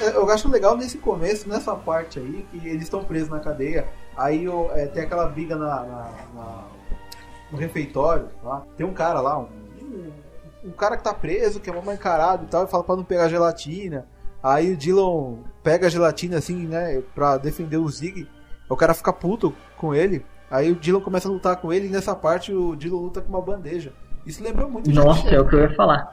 [0.01, 3.87] Eu acho legal nesse começo, nessa parte aí, que eles estão presos na cadeia.
[4.17, 6.65] Aí ó, é, tem aquela briga na, na- na-
[7.51, 8.29] no refeitório.
[8.43, 8.63] Lá.
[8.77, 9.49] Tem um cara lá, um,
[10.65, 13.05] um- cara que tá preso, que é mal encarado e tal, e fala pra não
[13.05, 14.07] pegar gelatina.
[14.43, 18.29] Aí o Dylan pega a gelatina assim, né, pra defender o Zig.
[18.69, 20.25] O cara fica puto com ele.
[20.51, 23.29] Aí o Dylan começa a lutar com ele e nessa parte o Dylan luta com
[23.31, 23.93] uma bandeja.
[24.25, 26.11] Isso lembrou muito Nossa, Jack é o que eu ia falar.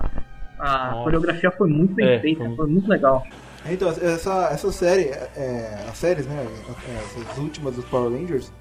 [0.58, 1.04] A Nossa.
[1.04, 3.24] coreografia foi muito bem É, feita, foi- foi muito legal.
[3.68, 6.46] Então, essa, essa série, é, as séries, né,
[6.88, 8.52] é, essas últimas dos Power Rangers,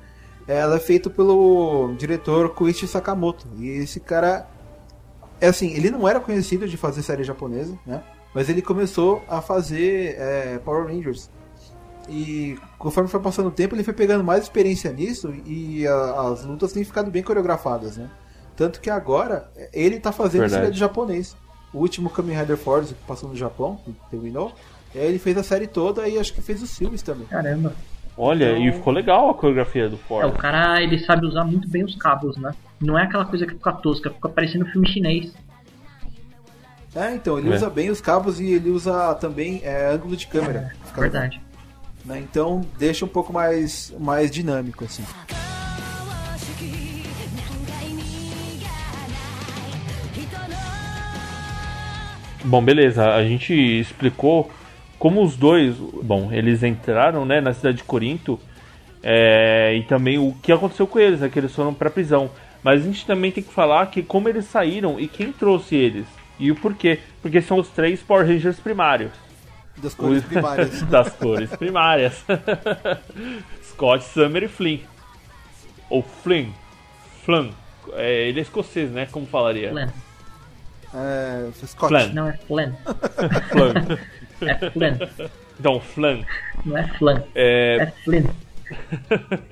[0.46, 3.46] ela é feita pelo diretor Koichi Sakamoto.
[3.58, 4.46] E esse cara,
[5.40, 8.02] é assim, ele não era conhecido de fazer série japonesa, né,
[8.34, 11.30] mas ele começou a fazer é, Power Rangers.
[12.08, 16.44] E conforme foi passando o tempo, ele foi pegando mais experiência nisso e a- as
[16.44, 18.10] lutas têm ficado bem coreografadas, né.
[18.56, 20.62] Tanto que agora, ele tá fazendo Verdade.
[20.62, 21.36] série de japonês.
[21.72, 24.52] O último Kamen Rider Force que passou no Japão, que terminou,
[24.94, 27.26] é, ele fez a série toda e acho que fez os filmes também.
[27.26, 27.74] Caramba.
[28.16, 30.28] Olha, e Então- ficou legal a coreografia do É, Ford.
[30.32, 32.52] o cara, ele sabe usar muito bem os cabos, né?
[32.80, 35.32] Não é aquela coisa que fica tosca, fica parecendo filme chinês.
[36.94, 37.54] É, então, ele É.
[37.56, 40.70] usa bem os cabos e ele usa também é, ângulo de câmera.
[40.84, 41.40] Fica- Verdade.
[42.04, 42.20] né?
[42.20, 45.02] Então deixa um pouco mais, mais dinâmico, assim.
[52.44, 54.50] Bom, beleza, a gente explicou
[55.04, 58.40] como os dois, bom, eles entraram, né, na cidade de Corinto,
[59.02, 62.30] é, e também o que aconteceu com eles, né, que eles foram pra prisão.
[62.62, 66.06] Mas a gente também tem que falar que como eles saíram e quem trouxe eles.
[66.38, 67.00] E o porquê.
[67.20, 69.10] Porque são os três Power Rangers primários.
[69.76, 70.80] Das cores Os- primárias.
[70.88, 72.24] das cores primárias.
[73.62, 74.78] Scott, Summer e Flynn.
[75.90, 76.46] Ou Flynn.
[77.26, 77.50] Flynn.
[77.92, 79.06] É, ele é escocês, né?
[79.12, 79.68] Como falaria?
[79.68, 79.92] Flan.
[80.94, 81.88] É, Scott.
[81.88, 82.06] Flan.
[82.14, 82.72] Não é flan.
[83.50, 83.98] Flynn.
[84.48, 84.98] É flan.
[85.58, 86.20] Então, Flan.
[86.64, 87.22] Não é flan.
[87.34, 88.22] É, É flan.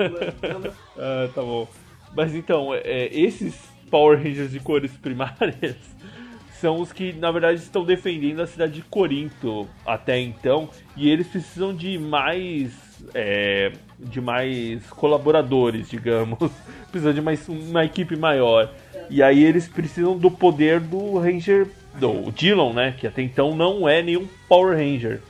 [0.98, 1.68] Ah, tá bom.
[2.14, 3.54] Mas então, é, esses
[3.90, 5.76] Power Rangers de cores primárias
[6.60, 10.68] são os que, na verdade, estão defendendo a cidade de Corinto até então.
[10.96, 12.72] E eles precisam de mais.
[13.14, 16.38] é, de mais colaboradores, digamos.
[16.90, 18.70] Precisam de mais uma equipe maior.
[19.08, 21.66] E aí eles precisam do poder do Ranger.
[21.94, 22.92] Do Dillon, né?
[22.98, 25.20] Que até então não é nenhum Power Ranger.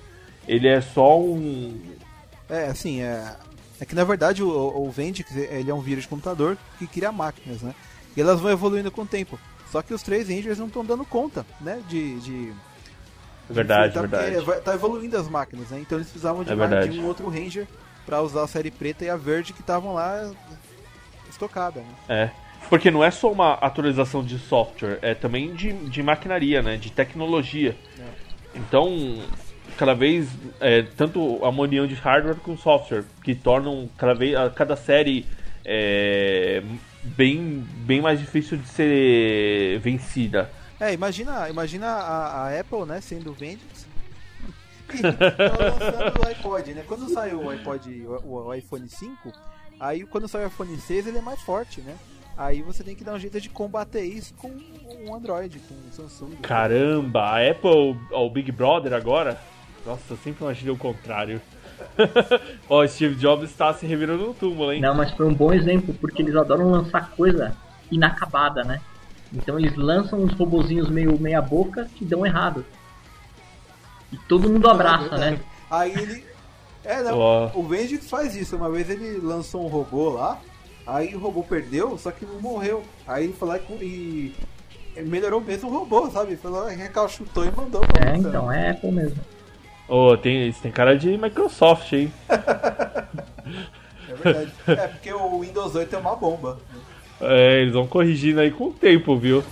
[0.46, 1.80] Ele é só um.
[2.48, 3.36] É, assim, é,
[3.80, 7.10] é que na verdade o, o Vendix, ele é um vírus de computador que cria
[7.12, 7.74] máquinas, né?
[8.16, 9.38] E elas vão evoluindo com o tempo.
[9.70, 11.80] Só que os três Rangers não estão dando conta, né?
[11.88, 12.20] De.
[12.20, 12.52] de
[13.50, 14.44] Verdade, tá, verdade.
[14.44, 15.80] vai- Tá evoluindo as máquinas, né?
[15.80, 17.66] Então eles precisavam de, É mais, de um outro Ranger
[18.06, 20.30] pra usar a série preta e a verde que estavam lá
[21.30, 21.94] estocada, né?
[22.08, 22.30] É.
[22.68, 26.76] Porque não é só uma atualização de software, é também de, de maquinaria, né?
[26.76, 27.76] De tecnologia.
[28.54, 29.22] Então,
[29.76, 30.28] cada vez,
[30.60, 35.26] é, tanto a união de hardware com software, que tornam cada, vez, a- cada série
[35.64, 36.62] é,
[37.02, 40.50] bem, bem mais difícil de ser vencida.
[40.80, 43.86] É, imagina, imagina a, a Apple, né, sendo o Vendix.
[44.94, 46.84] E ela lançando o iPod, né?
[46.86, 49.32] Quando saiu o iPod, o, o iPhone 5,
[49.80, 51.94] aí quando sai o iPhone 6 ele é mais forte, né?
[52.36, 55.92] Aí você tem que dar um jeito de combater isso com um Android, com um
[55.92, 56.36] Samsung.
[56.42, 59.38] Caramba, a Apple, ó, o Big Brother agora?
[59.84, 61.40] Nossa, eu sempre imaginei o contrário.
[62.68, 64.80] Ó, Steve Jobs está se revirando no túmulo, hein?
[64.80, 67.56] Não, mas foi um bom exemplo, porque eles adoram lançar coisa
[67.90, 68.80] inacabada, né?
[69.32, 72.64] Então eles lançam uns robozinhos meio meia boca que dão errado.
[74.12, 75.40] E todo mundo abraça, né?
[75.70, 76.24] Aí ele.
[76.84, 77.18] É, não.
[77.18, 77.50] Ó.
[77.54, 78.56] O Vendix faz isso.
[78.56, 80.38] Uma vez ele lançou um robô lá,
[80.86, 82.82] aí o robô perdeu, só que não morreu.
[83.06, 84.34] Aí ele foi lá e.
[84.96, 86.36] e melhorou mesmo o robô, sabe?
[86.36, 88.28] Foi lá, recalchutou e mandou pra É, você.
[88.28, 89.18] então, é Apple mesmo.
[89.88, 92.12] Ô, tem, isso tem cara de Microsoft, hein?
[94.08, 94.52] É verdade.
[94.66, 96.60] é, porque o Windows 8 é uma bomba.
[97.20, 99.42] É, eles vão corrigindo aí com o tempo, viu?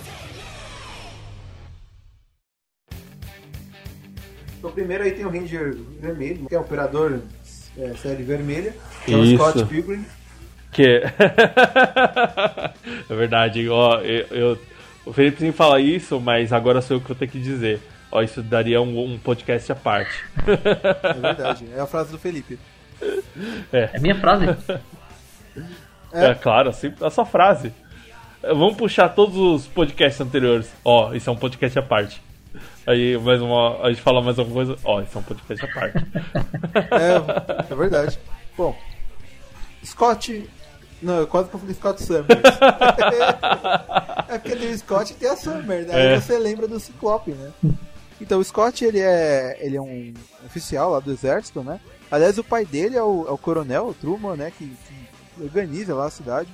[4.59, 7.19] Então, primeiro aí tem o Ranger Vermelho, que é o operador
[7.77, 9.35] é, série vermelha, que é o Isso.
[9.37, 10.05] Scott Pilgrim.
[10.71, 11.13] Que é.
[13.09, 14.59] é verdade, ó, eu, eu-
[15.05, 17.81] o Felipe sempre fala isso, mas agora sou eu que vou ter que dizer.
[18.11, 20.11] Ó, isso daria um, um podcast à parte.
[20.45, 22.59] É verdade, é a frase do Felipe.
[23.71, 24.45] É minha frase.
[26.13, 27.73] É, claro, assim, a sua frase.
[28.43, 30.71] É, Vamos puxar todos os podcasts anteriores.
[30.85, 32.21] Ó, isso é um podcast à parte.
[32.85, 33.81] Aí, mais uma.
[33.83, 34.77] A gente fala mais alguma coisa.
[34.83, 35.97] Ó, isso é um podcast à parte.
[36.91, 38.19] É, é verdade.
[38.57, 38.77] Bom,
[39.83, 40.47] Scott.
[41.01, 42.27] Não, eu quase falei Scott Summers.
[44.29, 45.93] é porque tem o Scott e tem a Summer, né?
[45.93, 46.13] É.
[46.13, 47.51] Aí você lembra do Ciclope, né?
[48.19, 50.13] Então, o Scott, ele é, ele é um
[50.45, 51.79] oficial lá do exército, né?
[52.11, 54.51] Aliás, o pai dele é o, é o coronel, o Truman, né?
[54.55, 56.49] Que, que organiza lá a cidade.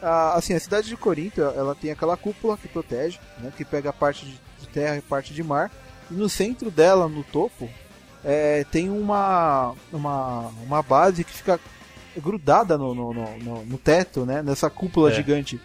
[0.00, 3.52] Ah, assim, a cidade de Corinto, ela tem aquela cúpula que protege, né?
[3.54, 5.70] Que pega a parte de, de terra e parte de mar.
[6.10, 7.68] E no centro dela, no topo,
[8.24, 11.60] é, tem uma, uma, uma base que fica
[12.20, 14.42] grudada no, no, no, no- teto, né?
[14.42, 15.14] Nessa cúpula É.
[15.14, 15.60] gigante.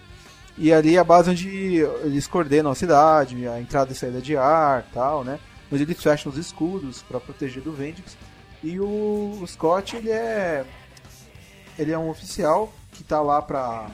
[0.58, 4.36] E ali é a base onde eles coordenam a cidade, a entrada e saída de
[4.38, 5.40] ar tal, né?
[5.72, 8.18] Onde eles fecham os escudos para proteger do Vendix.
[8.64, 10.66] E o, o Scott, ele é.
[11.80, 13.88] Ele é um oficial que tá lá pra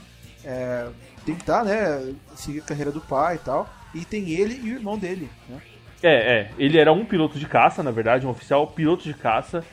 [0.44, 0.88] é,
[1.26, 2.14] tentar, né?
[2.36, 3.70] Seguir a carreira do pai e tal.
[3.94, 5.62] E tem ele e o irmão dele, né?
[6.04, 6.52] É, é.
[6.58, 9.64] Ele era um piloto de caça, na verdade, um oficial piloto de caça.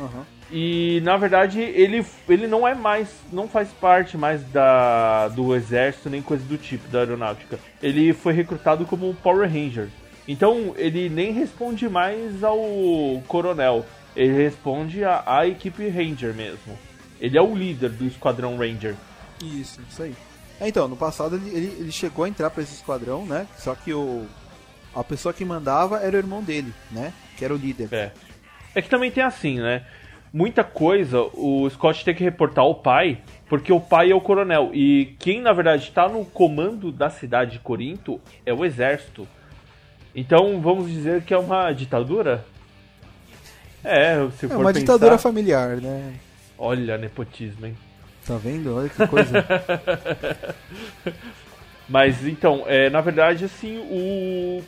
[0.00, 0.24] Aham.
[0.50, 3.08] E na verdade ele, ele não é mais.
[3.32, 7.58] não faz parte mais da, do exército nem coisa do tipo, da aeronáutica.
[7.82, 9.88] Ele foi recrutado como Power Ranger.
[10.28, 12.58] Então ele nem responde mais ao
[13.26, 13.84] coronel.
[14.14, 16.78] Ele responde à, equipe Ranger mesmo.
[17.20, 18.94] Ele é o líder do esquadrão Ranger.
[19.42, 20.14] Isso, isso aí.
[20.60, 23.46] É, então, no passado ele, ele, ele chegou a entrar pra esse esquadrão, né?
[23.58, 24.24] Só que o
[24.94, 27.12] a pessoa que mandava era o irmão dele, né?
[27.36, 27.88] Que era o líder.
[27.92, 28.12] É.
[28.74, 29.82] É que também tem assim, né?
[30.32, 34.70] Muita coisa o Scott tem que reportar ao pai, porque o pai é o coronel.
[34.74, 39.28] E quem na verdade está no comando da cidade de Corinto é o exército.
[40.14, 42.44] Então vamos dizer que é uma ditadura?
[43.84, 46.14] É, se É for uma pensar- ditadura familiar, né?
[46.58, 47.76] Olha, nepotismo, hein?
[48.26, 48.74] Tá vendo?
[48.76, 49.44] Olha que coisa.
[51.88, 54.62] Mas então, é, na verdade, assim, o.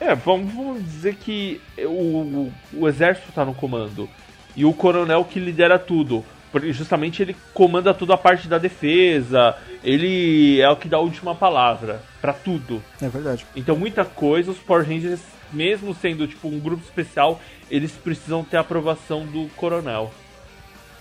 [0.00, 4.08] É, vamos, vamos dizer que o, o, exército está no comando.
[4.56, 6.24] E o coronel que lidera tudo.
[6.50, 9.56] Porque justamente ele comanda toda a parte da defesa.
[9.82, 12.82] Ele é o que dá a última palavra para tudo.
[13.00, 13.46] é verdade.
[13.56, 15.20] Então muita coisa, os Power Rangers,
[15.52, 20.12] mesmo sendo tipo um grupo especial, eles precisam ter a aprovação do coronel.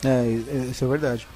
[0.06, 0.26] É,
[0.70, 1.28] isso é verdade.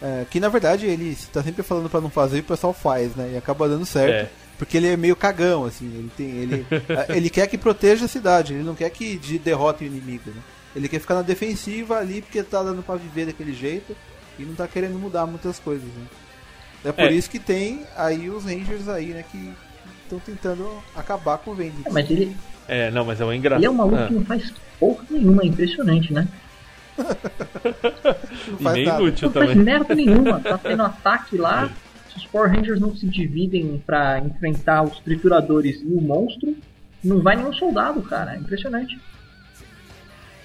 [0.00, 3.14] É, que na verdade ele tá sempre falando pra não fazer e o pessoal faz,
[3.16, 3.32] né?
[3.34, 4.26] E acaba dando certo.
[4.26, 4.43] É.
[4.58, 5.86] Porque ele é meio cagão, assim.
[5.86, 6.66] Ele, tem, ele,
[7.08, 10.30] é, ele quer que proteja a cidade, ele não quer que de- derrote o inimigo,
[10.30, 10.40] né?
[10.76, 13.96] Ele quer ficar na defensiva ali porque tá dando pra viver daquele jeito
[14.38, 16.06] e não tá querendo mudar muitas coisas, né?
[16.84, 17.12] É por É.
[17.12, 19.24] isso que tem aí os Rangers aí, né?
[19.30, 19.52] Que
[20.02, 21.86] estão tentando acabar com o Vendix.
[21.86, 22.36] É, Mas ele,
[22.68, 23.60] É, não, mas é um engraçado.
[23.60, 26.28] ele é um maluco que não faz porra nenhuma, é impressionante, né?
[26.98, 29.02] não E faz nem nada.
[29.02, 29.64] inútil Não faz também.
[29.64, 31.70] merda nenhuma, tá tendo ataque lá.
[32.14, 36.56] Se os Power Rangers não se dividem pra enfrentar os trituradores e o monstro,
[37.02, 38.34] não vai nenhum soldado, cara.
[38.34, 38.98] É impressionante.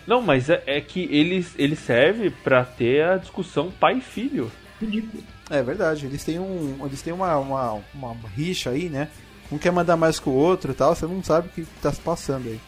[0.05, 4.51] Não, mas é, é que ele, ele serve pra ter a discussão pai e filho.
[4.81, 5.23] Ridículo.
[5.49, 6.77] É verdade, eles têm um.
[6.85, 9.07] Eles têm uma, uma, uma rixa aí, né?
[9.51, 11.91] Um quer mandar mais que o outro e tal, você não sabe o que tá
[11.91, 12.59] se passando aí.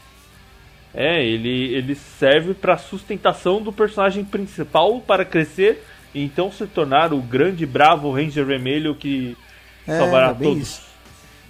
[0.94, 5.84] É, ele, ele serve pra sustentação do personagem principal para crescer
[6.14, 9.38] e então se tornar o grande bravo Ranger Vermelho que
[9.86, 10.62] salvará é todos.
[10.62, 10.82] isso.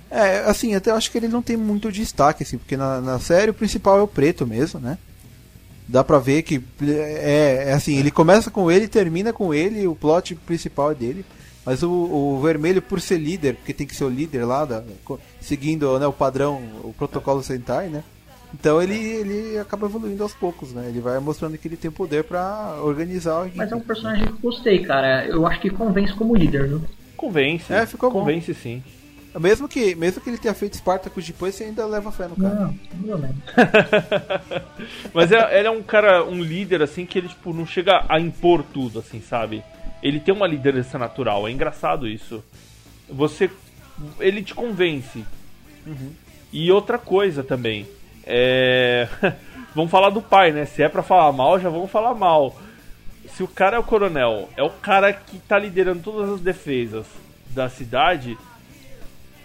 [0.10, 3.20] É, assim, até eu acho que ele não tem muito destaque, assim, porque na, na
[3.20, 4.98] série o principal é o preto mesmo, né?
[5.88, 9.96] Dá pra ver que é, é assim, ele começa com ele, termina com ele, o
[9.96, 11.26] plot principal é dele.
[11.66, 14.84] Mas o, o vermelho, por ser líder, porque tem que ser o líder lá, da,
[15.40, 18.04] seguindo né, o padrão, o protocolo Sentai, né?
[18.54, 20.88] Então ele, ele acaba evoluindo aos poucos, né?
[20.90, 23.50] Ele vai mostrando que ele tem poder pra organizar.
[23.56, 25.26] Mas é um personagem que eu gostei, cara.
[25.26, 26.82] Eu acho que convence como líder, viu?
[27.16, 27.72] Convence.
[27.72, 28.20] É, ficou bom.
[28.20, 28.84] Convence sim.
[29.40, 32.54] Mesmo que, mesmo que ele tenha feito Spartacus depois, você ainda leva fé no cara.
[32.56, 33.38] Não, não menos.
[35.14, 38.20] Mas é, ele é um cara, um líder assim que ele tipo não chega a
[38.20, 39.64] impor tudo assim, sabe?
[40.04, 41.48] Ele tem uma liderança natural.
[41.48, 42.44] É engraçado isso.
[43.10, 43.50] Você
[44.20, 45.24] ele te convence.
[46.52, 47.88] E outra coisa também,
[48.26, 49.08] é
[49.76, 50.66] vamos falar do pai, né?
[50.66, 52.56] Se é pra falar mal, já vamos falar mal.
[53.36, 57.06] Se o cara é o coronel, é o cara que tá liderando todas as defesas
[57.50, 58.38] da cidade,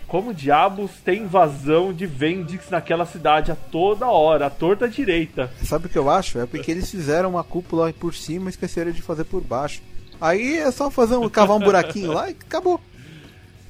[0.06, 5.50] como diabos tem invasão de Vendix naquela cidade a toda hora, a torta direita.
[5.64, 6.38] Sabe o que eu acho?
[6.38, 9.82] É porque eles fizeram uma cúpula por cima e esqueceram de fazer por baixo.
[10.20, 12.80] Aí é só fazer um cavar um buraquinho lá e acabou.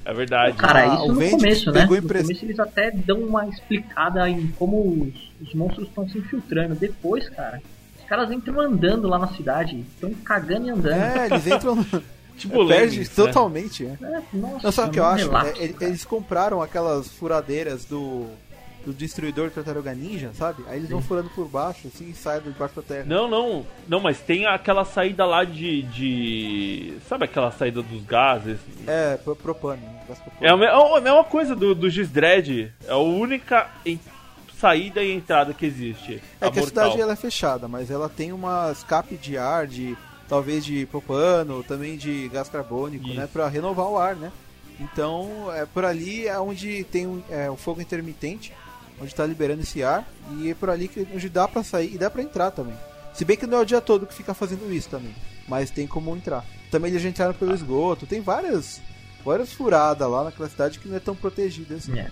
[0.06, 0.56] É verdade.
[0.56, 1.82] Cara, Ah, isso o no começo, né?
[1.84, 6.76] No começo eles até dão uma explicada em como os, os monstros estão se infiltrando.
[6.76, 7.60] Depois, cara,
[7.98, 10.92] os caras entram andando lá na cidade, estão cagando e andando.
[10.92, 11.84] É, eles entram.
[12.36, 13.14] Tipo perde Lemmings, né?
[13.24, 13.84] totalmente.
[13.86, 13.88] é.
[14.00, 15.26] É, nossa, Não, sabe o que eu não acho?
[15.26, 18.26] relaxa, É, eles compraram aquelas furadeiras do,
[18.86, 20.62] do destruidor Tartaruga Ninja, sabe?
[20.68, 23.04] Aí eles vão furando por baixo, assim, e saem debaixo da terra.
[23.04, 25.82] Não, não, não, mas tem aquela saída lá de.
[25.82, 28.58] de sabe aquela saída dos gases?
[28.86, 29.82] É, pro- propano.
[29.82, 30.00] né?
[30.08, 30.46] Gás propano.
[30.46, 32.72] É a, me- é a mesma coisa do, do X-Dread.
[32.86, 33.68] É a única
[34.58, 36.22] saída e entrada que existe.
[36.40, 36.66] É que a mortal.
[36.66, 39.96] cidade ela é fechada, mas ela tem uma escape de ar, de
[40.28, 43.16] talvez de propano, também de gás carbônico, Isso.
[43.16, 44.32] né, Pra renovar o ar, né?
[44.78, 48.52] Então, é por ali é onde tem um, é, o fogo intermitente,
[49.00, 50.06] onde tá liberando esse ar
[50.38, 52.74] e é por ali que onde dá pra sair e dá pra entrar também.
[53.14, 55.14] Se bem que não é o dia todo que fica fazendo isso também,
[55.48, 56.44] mas tem como entrar.
[56.70, 58.80] Também eles já entraram pelo esgoto, tem várias
[59.24, 61.98] várias furadas lá naquela cidade que não é tão protegida assim.
[61.98, 62.10] É,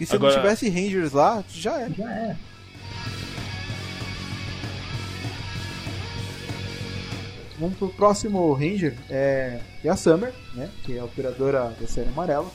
[0.00, 1.92] E se Agora- não tivesse rangers lá, já era.
[1.94, 2.36] já é.
[7.58, 10.70] Vamos pro próximo Ranger, é, é a Summer, né?
[10.84, 12.48] Que é a operadora da série amarela.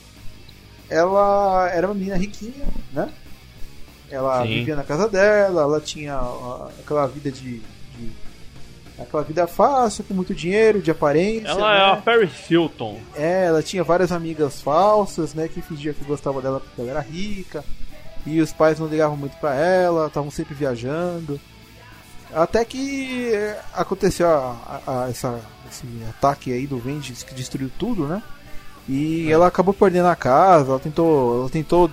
[0.89, 3.11] Ela era uma menina riquinha, né?
[4.14, 4.49] Ela Sim.
[4.49, 6.20] vivia na casa dela, ela tinha
[6.80, 8.11] aquela vida de, de-
[8.99, 11.47] aquela vida fácil, com muito dinheiro, de aparência.
[11.49, 11.80] Ela né?
[11.80, 12.99] é a Paris Hilton.
[13.16, 15.47] É, ela tinha várias amigas falsas, né?
[15.47, 17.64] Que fingia que gostava dela porque ela era rica.
[18.26, 21.39] E os pais não ligavam muito pra ela, estavam sempre viajando.
[22.34, 25.39] Até que é, aconteceu a- a- a- essa-
[25.70, 28.22] esse ataque aí do Vengeance que destruiu tudo, né?
[28.88, 31.89] E ela acabou perdendo a casa, ela tentou, ela tentou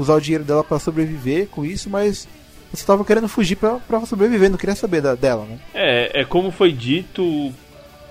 [0.00, 2.26] usar o dinheiro dela pra sobreviver com isso, mas
[2.72, 5.58] você tava querendo fugir pra, pra sobreviver, não queria saber da- dela, né?
[5.74, 7.52] É, é como foi dito,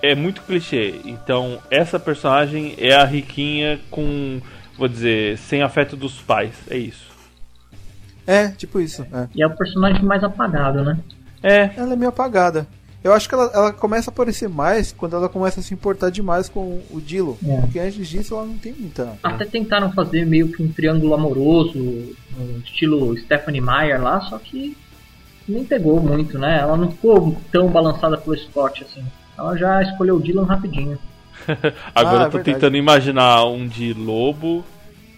[0.00, 0.94] é muito clichê.
[1.04, 4.40] Então, essa personagem é a riquinha com,
[4.78, 6.54] vou dizer, sem afeto dos pais.
[6.70, 7.10] É isso.
[8.26, 9.02] É, tipo isso.
[9.12, 9.26] É.
[9.34, 10.98] E é o personagem mais apagado, né?
[11.42, 12.66] É, Ela é meio apagada.
[13.04, 16.10] Eu acho que ela, ela começa a aparecer mais quando ela começa a se importar
[16.10, 17.36] demais com o Dilo.
[17.44, 17.60] É.
[17.62, 19.18] Porque antes disso ela não tem muita.
[19.22, 24.76] Até tentaram fazer meio que um triângulo amoroso, no estilo Stephanie Meyer lá, só que
[25.48, 26.60] nem pegou muito, né?
[26.60, 29.04] Ela não ficou tão balançada pelo Scott assim.
[29.36, 30.96] Ela já escolheu o Dylan rapidinho.
[31.92, 32.44] agora Ah, eu tô verdade.
[32.44, 34.64] tentando imaginar um de lobo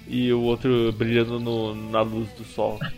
[0.09, 2.79] e o outro brilhando no- na luz do sol.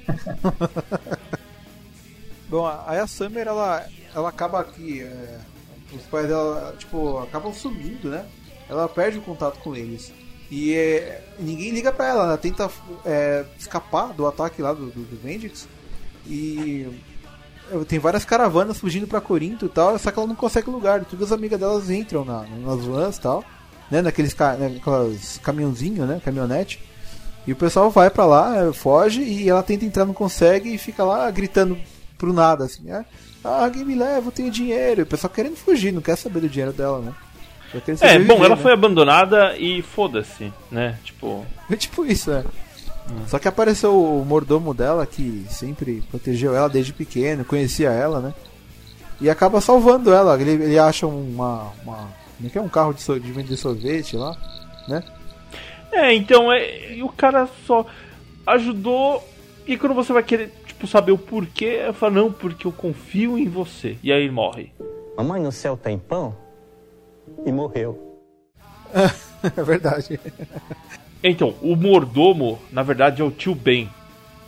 [2.48, 3.84] Bom, aí a Summer ela,
[4.14, 5.02] ela acaba aqui.
[5.02, 5.38] é,
[5.94, 8.24] os pais dela, tipo, acabam sumindo, né?
[8.68, 10.12] Ela perde o contato com eles.
[10.50, 12.70] E é, ninguém liga pra ela, ela tenta
[13.04, 15.68] é, escapar do ataque lá do, do, do Vendix.
[16.26, 16.88] E
[17.88, 21.04] tem várias caravanas fugindo pra Corinto e tal, só que ela não consegue lugar.
[21.04, 23.44] Todas as amigas delas entram na, nas vans e tal,
[23.90, 24.02] né?
[24.02, 26.20] Naqueles naquelas caminhãozinhos, né?
[26.24, 26.80] Caminhonete.
[27.46, 31.04] E o pessoal vai pra lá, foge e ela tenta entrar, não consegue e fica
[31.04, 31.78] lá gritando
[32.18, 33.04] pro nada, assim, é,
[33.44, 35.00] ah, alguém me leva, eu tenho dinheiro.
[35.00, 37.12] E o pessoal querendo fugir, não quer saber do dinheiro dela, né?
[38.00, 38.62] É, bom, ela né?
[38.62, 40.98] foi abandonada e foda-se, né?
[41.04, 42.44] Tipo, Foi tipo isso, é.
[43.28, 48.34] Só que apareceu o mordomo dela, que sempre protegeu ela desde pequeno, conhecia ela, né?
[49.20, 50.40] E acaba salvando ela.
[50.40, 51.72] Ele, ele acha uma.
[51.84, 52.60] uma como é que é?
[52.60, 54.36] Um carro de, so- de vender sorvete lá,
[54.88, 55.02] né?
[55.92, 57.86] É, então, é, e o cara só
[58.46, 59.26] ajudou.
[59.66, 63.38] E quando você vai querer, tipo, saber o porquê, eu falo, não, porque eu confio
[63.38, 63.96] em você.
[64.02, 64.72] E aí ele morre.
[65.16, 66.36] Mamãe no céu tem pão?
[67.44, 68.20] E morreu.
[69.56, 70.20] é verdade.
[71.24, 73.90] Então, o mordomo, na verdade, é o tio Ben.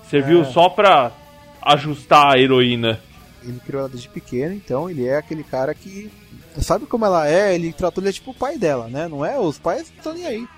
[0.09, 0.45] Serviu É.
[0.45, 1.11] só pra
[1.63, 3.01] ajustar a heroína.
[3.43, 6.11] Ele criou ela desde pequeno, então ele é aquele cara que.
[6.61, 7.55] Sabe como ela é?
[7.55, 9.07] Ele tratou ele tipo o pai dela, né?
[9.09, 9.39] Não é?
[9.39, 10.49] Os pais não estão nem aí.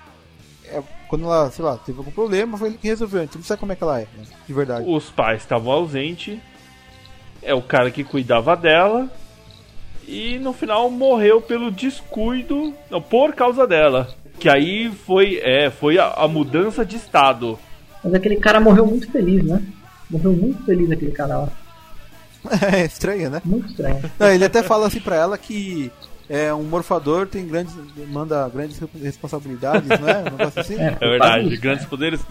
[0.65, 0.81] É,
[1.11, 3.23] quando ela, sei lá, teve algum problema, foi ele que resolveu.
[3.23, 4.23] Então não sabe como é que ela é, né?
[4.47, 4.89] De verdade.
[4.89, 6.39] Os pais estavam ausentes.
[7.43, 9.11] É o cara que cuidava dela.
[10.07, 14.15] E no final morreu pelo descuido, não, por causa dela.
[14.39, 17.59] Que aí foi, é, foi a, a mudança de estado.
[18.01, 19.61] Mas aquele cara morreu muito feliz, né?
[20.09, 21.49] Morreu muito feliz aquele cara lá.
[22.73, 23.41] É estranho, né?
[23.43, 24.01] Muito estranho.
[24.17, 25.91] Não, ele até fala assim pra ela que
[26.31, 27.75] é, um morfador tem grandes.
[28.07, 30.19] manda grandes responsabilidades, né?
[30.19, 30.75] Um negócio assim.
[30.79, 31.89] É, É verdade, isso, grandes né?
[31.89, 32.21] poderes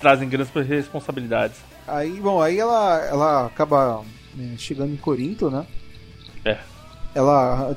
[0.00, 1.58] trazem grandes responsabilidades.
[1.86, 4.02] Aí, bom, aí ela, ela acaba
[4.34, 5.66] né, chegando em Corinto, né?
[6.42, 6.56] É.
[7.14, 7.76] Ela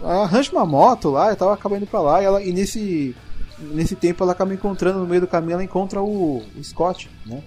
[0.00, 3.14] ela arranja uma moto lá e tal, acaba indo pra lá e, ela, e nesse.
[3.60, 7.40] nesse tempo ela acaba encontrando, no meio do caminho, ela encontra o, o Scott, né?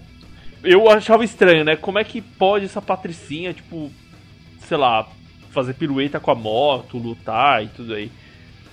[0.63, 1.75] Eu achava estranho, né?
[1.75, 3.91] Como é que pode essa patricinha, tipo,
[4.69, 5.05] sei lá,
[5.53, 8.11] fazer pirueta com a moto, lutar e tudo aí.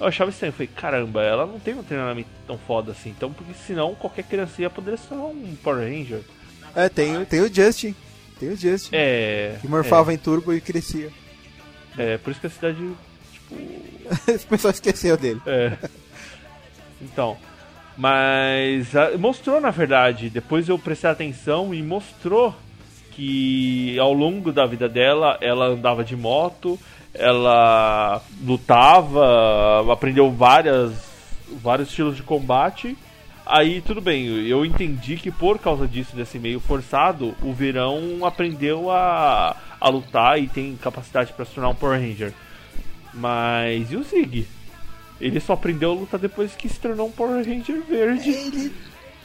[0.01, 3.33] Eu achava estranho, eu falei, caramba, ela não tem um treinamento tão foda assim, então,
[3.33, 6.23] porque senão qualquer criancinha poderia ser um Power Ranger.
[6.75, 7.95] É, tem, tem o Justin.
[8.39, 8.91] Tem o Justin.
[8.93, 9.59] É.
[9.61, 10.15] Que morfava é.
[10.15, 11.11] em turbo e crescia.
[11.99, 12.79] É, por isso que a cidade,
[13.33, 13.55] tipo.
[14.33, 15.41] o pessoal esqueceu dele.
[15.45, 15.77] É.
[17.03, 17.37] Então.
[17.97, 22.55] Mas a, mostrou, na verdade, depois eu prestei atenção e mostrou
[23.21, 26.79] que ao longo da vida dela ela andava de moto,
[27.13, 30.91] ela lutava, aprendeu várias,
[31.63, 32.97] vários estilos de combate.
[33.45, 38.91] Aí tudo bem, eu entendi que por causa disso, desse meio forçado, o Verão aprendeu
[38.91, 42.33] a, a lutar e tem capacidade para se tornar um Power Ranger.
[43.13, 44.47] Mas e o Zig?
[45.21, 48.31] Ele só aprendeu a lutar depois que se tornou um Power Ranger verde.
[48.31, 48.73] Ele,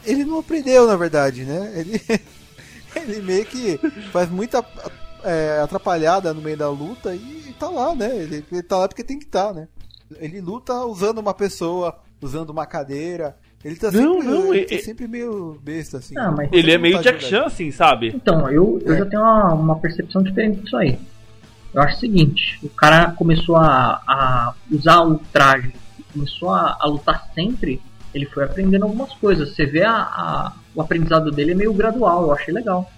[0.03, 1.71] ele não aprendeu, na verdade, né?
[1.77, 2.01] Ele,
[3.07, 3.77] ele meio que
[4.11, 4.63] faz muita
[5.23, 8.15] é, atrapalhada no meio da luta e tá lá, né?
[8.15, 9.67] Ele, ele tá lá porque tem que estar, tá, né?
[10.17, 13.35] Ele luta usando uma pessoa, usando uma cadeira.
[13.63, 14.77] Ele tá não, sempre, não, ele, ele...
[14.77, 16.13] Tá sempre meio besta, assim.
[16.13, 18.13] Não, mas ele é meio Jack Chan, assim, sabe?
[18.15, 18.97] Então, eu, eu é.
[18.99, 20.99] já tenho uma, uma percepção diferente disso aí.
[21.73, 25.73] Eu acho o seguinte, o cara começou a, a usar o traje,
[26.13, 27.81] começou a, a, lutar sempre,
[28.13, 29.53] ele foi aprendendo algumas coisas.
[29.53, 32.91] Você vê a, a, o aprendizado dele é meio gradual, eu achei legal.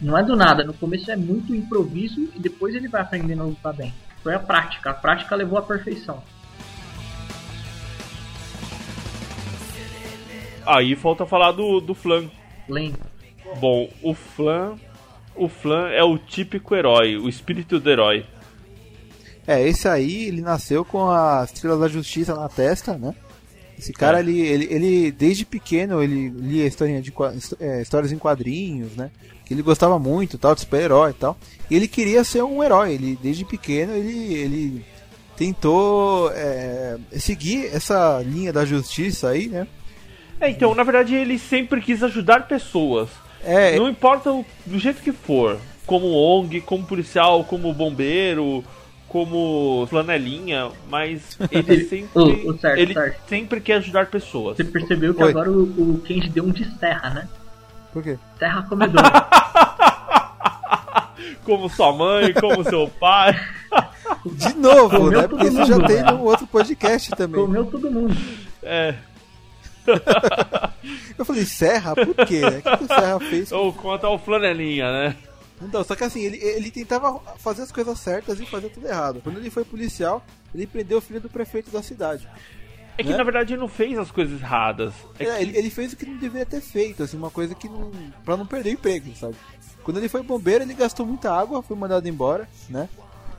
[0.00, 3.46] Não é do nada, no começo é muito improviso e depois ele vai aprendendo a
[3.46, 3.92] lutar bem.
[4.22, 6.22] Foi a prática, a prática levou à perfeição.
[10.66, 12.30] Aí falta falar do, do Flan.
[12.66, 12.92] Flan.
[13.60, 14.76] Bom, o Flan.
[15.36, 18.24] O Flan é o típico herói, o espírito do herói.
[19.46, 23.14] É, esse aí, ele nasceu com a Estrela da Justiça na testa, né?
[23.84, 24.20] Esse cara, é.
[24.20, 27.12] ele, ele, ele, desde pequeno, ele lia historinha de,
[27.60, 29.10] é, histórias em quadrinhos, né?
[29.44, 31.36] Que ele gostava muito, tal, de super-herói e tal.
[31.70, 32.94] E ele queria ser um herói.
[32.94, 34.86] Ele, desde pequeno, ele, ele
[35.36, 39.66] tentou é, seguir essa linha da justiça aí, né?
[40.40, 43.10] É, então, na verdade, ele sempre quis ajudar pessoas.
[43.44, 45.58] É, Não importa o, do jeito que for.
[45.84, 48.64] Como ONG, como policial, como bombeiro,
[49.14, 53.28] como flanelinha, mas ele sempre, o, o certo, ele certo.
[53.28, 54.56] sempre quer ajudar pessoas.
[54.56, 55.30] Você percebeu que Oi.
[55.30, 57.28] agora o, o Kenji deu um de serra, né?
[57.92, 58.18] Por quê?
[58.40, 59.28] Terra comedora.
[61.46, 63.38] como sua mãe, como seu pai.
[64.26, 65.28] De novo, Comeu né?
[65.28, 67.40] Porque isso já tem no outro podcast também.
[67.40, 68.16] Comeu todo mundo.
[68.64, 68.96] É.
[71.16, 71.94] Eu falei, Serra?
[71.94, 72.42] Por quê?
[72.44, 73.52] O que, o Serra fez?
[73.52, 75.16] Ou conta o flanelinha, né?
[75.64, 79.20] Então, só que assim, ele, ele tentava fazer as coisas certas e fazer tudo errado.
[79.22, 82.28] Quando ele foi policial, ele prendeu o filho do prefeito da cidade.
[82.96, 83.16] É que né?
[83.16, 84.94] na verdade ele não fez as coisas erradas.
[85.18, 85.42] É, é que...
[85.42, 87.90] ele, ele, fez o que não deveria ter feito, assim, uma coisa que não.
[88.24, 89.34] pra não perder o emprego, sabe?
[89.82, 92.88] Quando ele foi bombeiro, ele gastou muita água, foi mandado embora, né?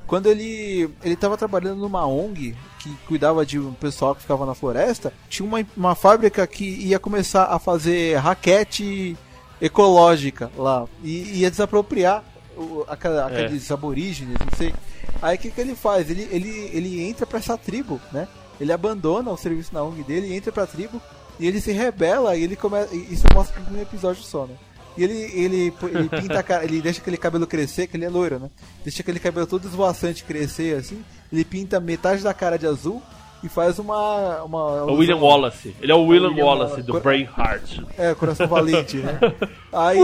[0.05, 4.53] Quando ele ele estava trabalhando numa ONG que cuidava de um pessoal que ficava na
[4.53, 9.17] floresta, tinha uma, uma fábrica que ia começar a fazer raquete
[9.61, 12.23] ecológica lá e ia desapropriar
[12.57, 13.73] o, aquela, aqueles é.
[13.73, 14.73] aborígenes, não sei.
[15.21, 16.09] Aí o que, que ele faz?
[16.09, 18.27] Ele, ele, ele entra para essa tribo, né?
[18.59, 21.01] Ele abandona o serviço na ONG dele, entra pra tribo
[21.39, 22.93] e ele se rebela e ele começa.
[22.95, 24.55] Isso mostra no episódio só, né?
[24.97, 28.09] E ele, ele, ele pinta a cara, ele deixa aquele cabelo crescer, que ele é
[28.09, 28.49] loiro, né?
[28.83, 31.03] Deixa aquele cabelo todo esvoaçante crescer assim.
[31.31, 33.01] Ele pinta metade da cara de azul
[33.45, 34.43] e faz uma.
[34.43, 35.75] uma o William Wallace.
[35.79, 37.79] Ele é o William, William Wallace, Wallace do Braveheart.
[37.95, 39.19] É, Coração Valente, né?
[39.71, 39.99] Aí.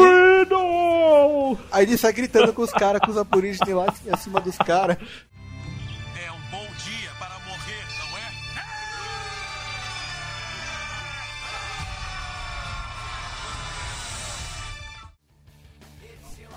[1.71, 4.97] Aí ele sai gritando com os caras, com os aborígenes lá acima dos caras.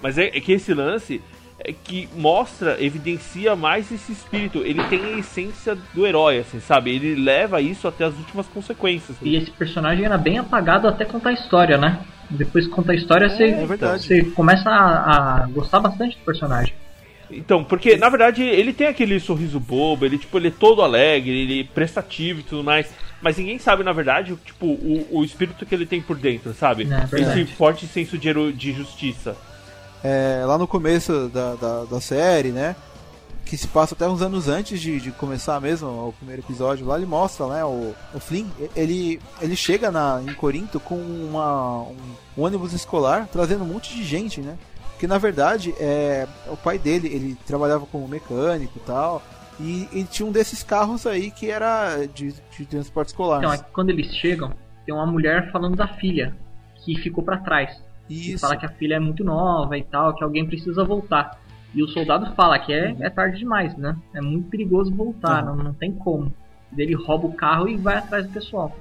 [0.03, 4.59] Mas é, é que esse lance é que mostra, evidencia mais esse espírito.
[4.59, 6.95] Ele tem a essência do herói, assim, sabe?
[6.95, 9.17] Ele leva isso até as últimas consequências.
[9.23, 12.01] E esse personagem era bem apagado até contar a história, né?
[12.29, 16.25] Depois que conta a história, é, você, é você começa a, a, gostar bastante do
[16.25, 16.75] personagem.
[17.31, 21.31] Então, porque na verdade ele tem aquele sorriso bobo, ele tipo, ele é todo alegre,
[21.31, 22.93] ele é prestativo e tudo mais.
[23.23, 26.87] Mas ninguém sabe, na verdade, tipo, o, o espírito que ele tem por dentro, sabe?
[26.91, 29.35] É, Esse forte senso de, de justiça
[30.05, 32.77] é, lá no começo da, da, da, série, né?
[33.47, 36.87] Que se passa até uns anos antes de, de começar mesmo o primeiro episódio.
[36.87, 37.65] Lá ele mostra, né?
[37.65, 38.47] O, o Flynn,
[38.77, 41.97] ele, ele chega na, em Corinto com uma, um,
[42.37, 44.59] um ônibus escolar trazendo um monte de gente, né?
[44.99, 49.23] Que na verdade é o pai dele, ele trabalhava como mecânico e tal.
[49.59, 53.39] E, e tinha um desses carros aí que era de, de transporte escolar.
[53.39, 54.53] Então, é quando eles chegam,
[54.85, 56.37] tem uma mulher falando da filha,
[56.85, 57.83] que ficou pra trás.
[58.09, 58.41] E Isso.
[58.41, 61.41] fala que a filha é muito nova e tal, que alguém precisa voltar.
[61.75, 63.97] E o soldado fala que é, é tarde demais, né?
[64.15, 66.33] É muito perigoso voltar, não, não tem como.
[66.77, 68.77] Ele rouba o carro e vai atrás do pessoal.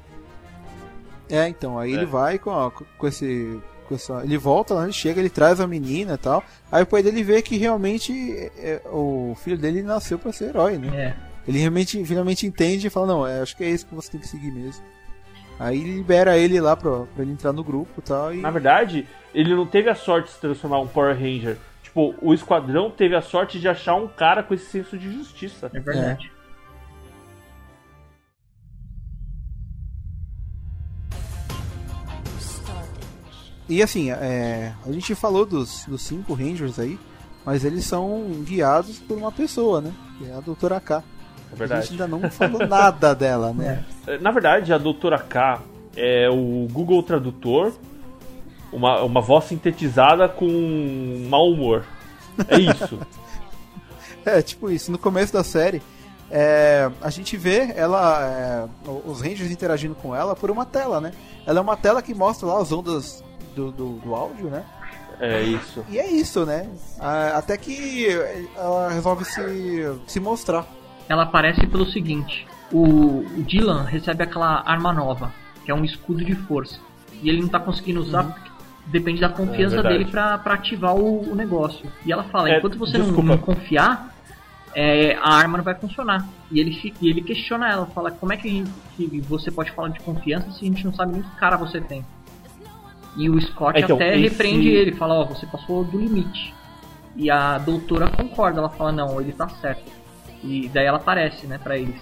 [1.29, 1.95] É, então, aí É.
[1.95, 3.59] ele vai com, a- com esse.
[3.87, 6.41] Com essa, ele volta lá, ele chega, ele traz a menina e tal.
[6.71, 8.13] Aí o pai dele vê que realmente
[8.57, 10.87] é, o filho dele nasceu pra ser herói, né?
[10.95, 11.15] É.
[11.45, 14.21] Ele realmente, finalmente entende e fala, não, é, acho que é isso que você tem
[14.21, 14.81] que seguir mesmo.
[15.59, 18.33] Aí libera ele lá pra, pra ele entrar no grupo e tal.
[18.33, 18.41] E...
[18.41, 21.57] Na verdade, ele não teve a sorte de se transformar um Power Ranger.
[21.81, 25.69] Tipo, o esquadrão teve a sorte de achar um cara com esse senso de justiça.
[25.73, 26.31] É verdade.
[33.69, 36.99] E assim, é, a gente falou dos, dos cinco Rangers aí,
[37.45, 39.93] mas eles são guiados por uma pessoa, né?
[40.17, 41.03] Que é a Doutora K.
[41.53, 41.81] É A verdade.
[41.87, 43.83] gente ainda não falou nada dela, né?
[44.19, 45.61] Na verdade, a doutora K
[45.95, 47.73] é o Google Tradutor,
[48.71, 51.85] uma, uma voz sintetizada com mau humor.
[52.47, 52.99] É isso.
[54.25, 54.89] É, tipo isso.
[54.89, 55.81] No começo da série,
[56.31, 61.11] é, a gente vê ela, é, os Rangers interagindo com ela por uma tela, né?
[61.45, 63.21] Ela é uma tela que mostra lá as ondas
[63.53, 64.63] do, do, do áudio, né?
[65.19, 65.83] É isso.
[65.89, 66.69] E é isso, né?
[67.35, 68.07] Até que
[68.55, 69.41] ela resolve se,
[70.07, 70.65] se mostrar.
[71.09, 75.31] Ela aparece pelo seguinte: o, Dylan recebe aquela arma nova,
[75.65, 76.79] que é um escudo de força.
[77.21, 78.49] E ele não tá conseguindo usar porque
[78.87, 81.89] depende da confiança É dele pra, pra ativar o, o negócio.
[82.05, 84.13] E ela fala: É, enquanto você não, não confiar,
[84.75, 86.27] é, a arma não vai funcionar.
[86.51, 89.71] E ele, fica, ele questiona ela: fala, como é que, a gente- que você pode
[89.71, 92.05] falar de confiança se a gente não sabe nem que cara você tem?
[93.15, 96.53] E o Scott Então, até esse- repreende ele, fala: Ó, você passou do limite.
[97.15, 100.02] E a doutora concorda, ela fala: Não, ele tá certo.
[100.43, 101.95] E daí ela aparece, né, pra eles.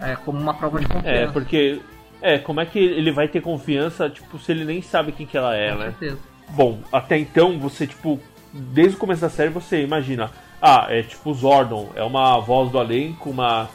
[0.00, 1.32] É, como uma prova de É, confiança.
[1.32, 1.80] porque.
[2.20, 5.36] É, como é que ele vai ter confiança, tipo, se ele nem sabe quem que
[5.36, 5.84] ela é, Com né?
[5.98, 6.18] certeza.
[6.50, 8.18] Bom, até então você, tipo,
[8.52, 10.30] desde o começo da série você imagina,
[10.60, 13.68] ah, é tipo o Zordon, é uma voz do além com uma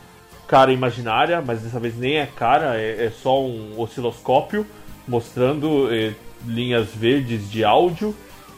[0.47, 4.65] cara imaginária, mas dessa vez nem é cara, é, é só um osciloscópio
[5.07, 6.13] mostrando eh,
[6.47, 8.15] linhas verdes de áudio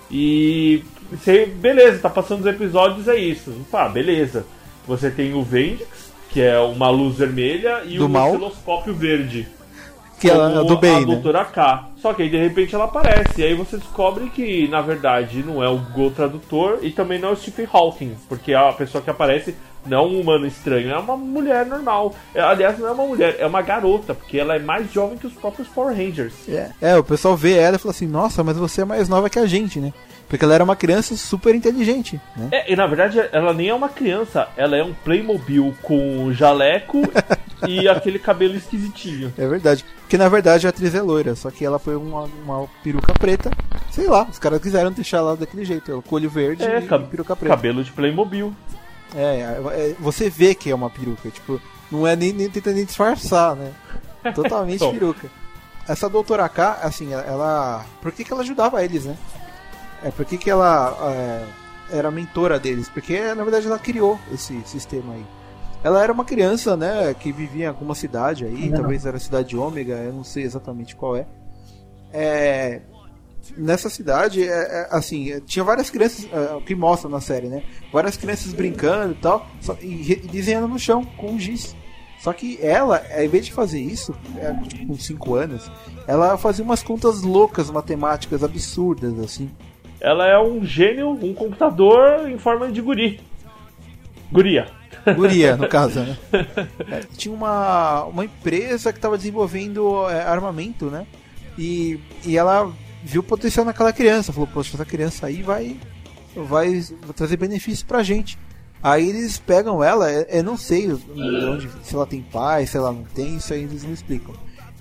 [0.09, 3.51] e você, beleza, tá passando os episódios, é isso.
[3.69, 4.45] Pá, beleza.
[4.87, 8.29] Você tem o Vendix, que é uma luz vermelha, e Do o mal.
[8.29, 9.47] osciloscópio verde
[10.19, 11.05] Que é do bem, a né?
[11.05, 11.89] doutora K.
[11.97, 13.41] Só que aí de repente ela aparece.
[13.41, 17.29] E aí você descobre que, na verdade, não é o Go Tradutor e também não
[17.29, 18.15] é o Stephen Hawking.
[18.29, 19.55] Porque a pessoa que aparece
[19.85, 22.13] não é um humano estranho, é uma mulher normal.
[22.35, 25.25] É, aliás, não é uma mulher, é uma garota, porque ela é mais jovem que
[25.25, 26.33] os próprios Power Rangers.
[26.47, 29.27] É, é, o pessoal vê ela e fala assim, nossa, mas você é mais nova
[29.29, 29.91] que a gente, né?
[30.31, 32.47] Porque ela era uma criança super inteligente, né?
[32.53, 37.01] É, e na verdade ela nem é uma criança, ela é um Playmobil com jaleco
[37.67, 39.33] e aquele cabelo esquisitinho.
[39.37, 39.83] É verdade.
[39.99, 43.51] Porque na verdade a atriz é loira, só que ela foi uma, uma peruca preta.
[43.91, 46.87] Sei lá, os caras quiseram deixar ela daquele jeito, ela com olho verde É, e
[46.87, 47.53] peruca preta.
[47.53, 48.55] cabelo de Playmobil.
[49.13, 51.59] É, é, você vê que é uma peruca, tipo,
[51.91, 53.73] não é nem, nem tentando nem disfarçar, né?
[54.33, 55.29] Totalmente peruca.
[55.85, 57.83] Essa doutora K, assim, ela.
[58.01, 59.17] Por que, que ela ajudava eles, né?
[60.03, 60.97] É, por que, que ela
[61.91, 62.89] é, era mentora deles?
[62.89, 65.25] Porque, na verdade, ela criou esse sistema aí.
[65.83, 68.77] Ela era uma criança, né, que vivia em alguma cidade aí, Não.
[68.79, 71.25] talvez era a cidade de Ômega, eu não sei exatamente qual é.
[72.13, 72.81] É,
[73.57, 77.63] nessa cidade, é, é, assim, é, tinha várias crianças, o que mostra na série, né?
[77.91, 81.75] Várias crianças brincando e tal, só- e, desenhando no chão com giz.
[82.19, 84.13] Só que ela, ao invés de fazer isso,
[84.87, 85.71] com 5 anos,
[86.05, 89.49] ela fazia umas contas loucas, matemáticas absurdas, assim.
[90.01, 93.19] Ela é um gênio, um computador em forma de guri.
[94.31, 94.67] Guria.
[95.15, 96.17] Guria, no caso, né?
[96.89, 101.05] É, tinha uma, uma empresa que estava desenvolvendo é, armamento, né?
[101.57, 102.71] E, e ela
[103.03, 105.75] viu potencial naquela criança, falou, poxa, essa criança aí vai,
[106.35, 106.83] vai
[107.15, 108.37] trazer benefício pra gente.
[108.81, 112.77] Aí eles pegam ela, é- eu não sei de onde, se ela tem pai, se
[112.77, 114.33] ela não tem, isso aí eles não explicam.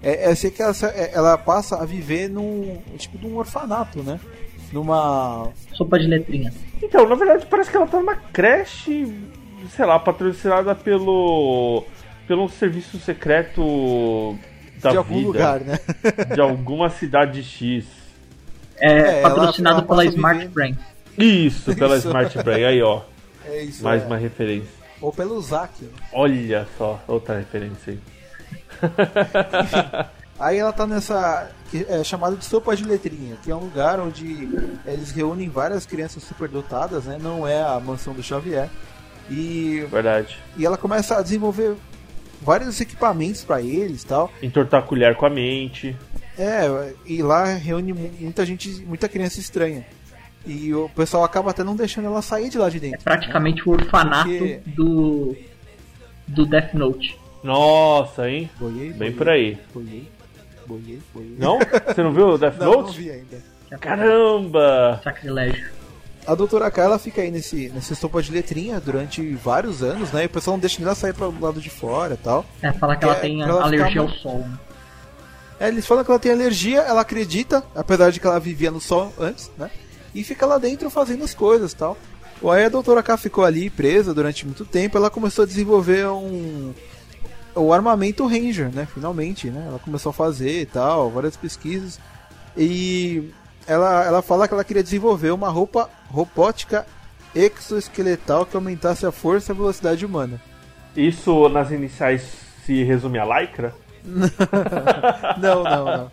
[0.03, 4.03] É, eu sei que ela, é, ela passa a viver num tipo de um orfanato,
[4.03, 4.19] né?
[4.73, 5.49] Numa.
[5.75, 6.53] Sopa de letrinha.
[6.83, 9.13] Então, na verdade, parece que ela tá numa creche,
[9.75, 11.85] sei lá, patrocinada pelo.
[12.27, 14.37] pelo serviço secreto
[14.81, 15.27] da de algum vida.
[15.29, 15.79] lugar, né?
[16.35, 17.87] De alguma cidade X.
[18.79, 20.79] É, É, ela- patrocinado ela pela passa a Smart viver- Brain.
[21.19, 22.07] Isso, pela Isso.
[22.09, 22.65] Smart Brain.
[22.65, 23.03] Aí, ó.
[23.45, 23.83] É isso.
[23.85, 24.07] Mais é.
[24.07, 24.71] uma referência.
[25.03, 25.83] Ou pelo Zack.
[25.85, 25.91] né?
[26.13, 27.99] Olha só, outra referência aí.
[30.39, 31.51] Aí ela tá nessa.
[31.71, 34.49] Que é chamada de sopa de letrinha, que é um lugar onde
[34.87, 37.19] eles reúnem várias crianças superdotadas, né?
[37.21, 38.69] Não é a mansão do Xavier.
[39.31, 40.37] E, Verdade.
[40.57, 41.77] e ela começa a desenvolver
[42.43, 44.31] vários equipamentos pra eles tal.
[44.43, 45.97] Entortar a colher com a mente.
[46.39, 49.87] É, e lá reúne mu- muita gente, muita criança estranha.
[50.47, 53.05] E o pessoal acaba até não deixando ela sair de lá de dentro.
[53.05, 55.37] Praticamente o orfanato Porque- do.
[56.27, 57.17] do Death Note.
[57.45, 58.51] Nossa, hein?
[58.59, 59.59] Boiei, Bem boiei, por aí.
[59.75, 60.09] Boiei,
[60.71, 61.37] boiei, boiei.
[61.39, 61.59] Não?
[61.87, 62.99] Você não viu o Death Não, não Note?
[63.01, 63.43] vi ainda.
[63.81, 65.01] Caramba!
[65.03, 65.71] Sacrilégio.
[66.27, 70.25] A doutora K, ela fica aí nesse, nessa estopa de letrinha durante vários anos, né?
[70.25, 72.45] E o pessoal não deixa nem ela sair pro lado de fora e tal.
[72.63, 74.39] É, falar que ela é tem ela alergia ao sol.
[74.39, 74.59] né?
[75.59, 78.81] É, eles falam que ela tem alergia, ela acredita, apesar de que ela vivia no
[78.81, 79.71] sol antes, né?
[80.15, 81.97] E fica lá dentro fazendo as coisas tal.
[82.45, 86.73] Aí a doutora K ficou ali presa durante muito tempo, ela começou a desenvolver um.
[87.55, 88.87] O armamento Ranger, né?
[88.93, 89.65] Finalmente, né?
[89.69, 91.99] Ela começou a fazer e tal, várias pesquisas.
[92.57, 93.31] E
[93.67, 96.87] ela, ela fala que ela queria desenvolver uma roupa robótica
[97.35, 100.41] exoesqueletal que aumentasse a força e a velocidade humana.
[100.97, 102.23] Isso nas iniciais
[102.65, 103.75] se resume a lycra?
[105.39, 106.13] não, não, não.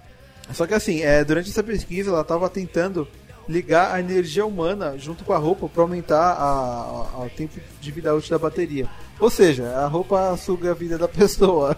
[0.53, 3.07] Só que assim, é, durante essa pesquisa ela estava tentando
[3.47, 8.13] ligar a energia humana junto com a roupa para aumentar a, o tempo de vida
[8.13, 8.87] útil da bateria.
[9.19, 11.75] Ou seja, a roupa suga a vida da pessoa.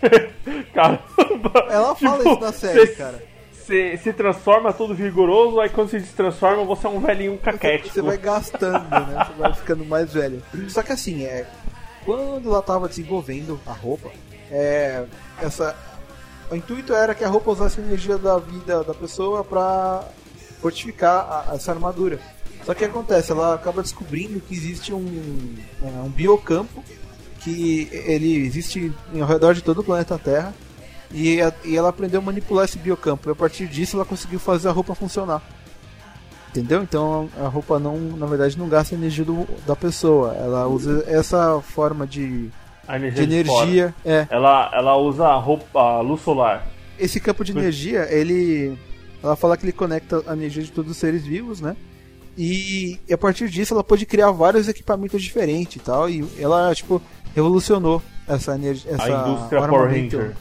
[0.74, 1.66] Caramba!
[1.68, 3.30] Ela fala Tipo, isso na série, cê- cara.
[3.52, 7.94] Você se transforma todo vigoroso, aí quando se transforma você é um velhinho caquético.
[7.94, 9.26] Você vai gastando, né?
[9.28, 10.42] Você vai ficando mais velho.
[10.68, 11.46] Só que assim, é,
[12.04, 14.10] quando ela estava desenvolvendo a roupa,
[14.50, 15.04] é,
[15.40, 15.76] essa,
[16.50, 20.02] o intuito era que a roupa usasse a energia da vida da pessoa para
[20.60, 22.18] fortificar a- essa armadura.
[22.64, 23.32] Só que o que acontece?
[23.32, 26.84] Ela acaba descobrindo que existe um, é, um biocampo
[27.40, 30.52] que ele existe ao redor de todo o planeta Terra
[31.10, 33.28] e, a- e ela aprendeu a manipular esse biocampo.
[33.28, 35.42] E a partir disso ela conseguiu fazer a roupa funcionar.
[36.50, 36.82] Entendeu?
[36.82, 40.34] Então a roupa não, na verdade, não gasta energia do- da pessoa.
[40.34, 42.50] Ela usa essa forma de,
[42.86, 43.26] A de energia.
[43.26, 43.94] de energia.
[44.04, 44.26] É.
[44.28, 46.66] Ela, ela usa a roupa, a luz solar.
[46.98, 48.76] Esse campo de energia, ele.
[49.22, 51.76] Ela fala que ele conecta a energia de todos os seres vivos, né?
[52.36, 56.08] E, e a partir disso ela pode criar vários equipamentos diferentes e tal.
[56.08, 57.02] E ela, tipo,
[57.34, 58.92] revolucionou essa energia.
[58.92, 60.36] Essa a indústria Power Ranger.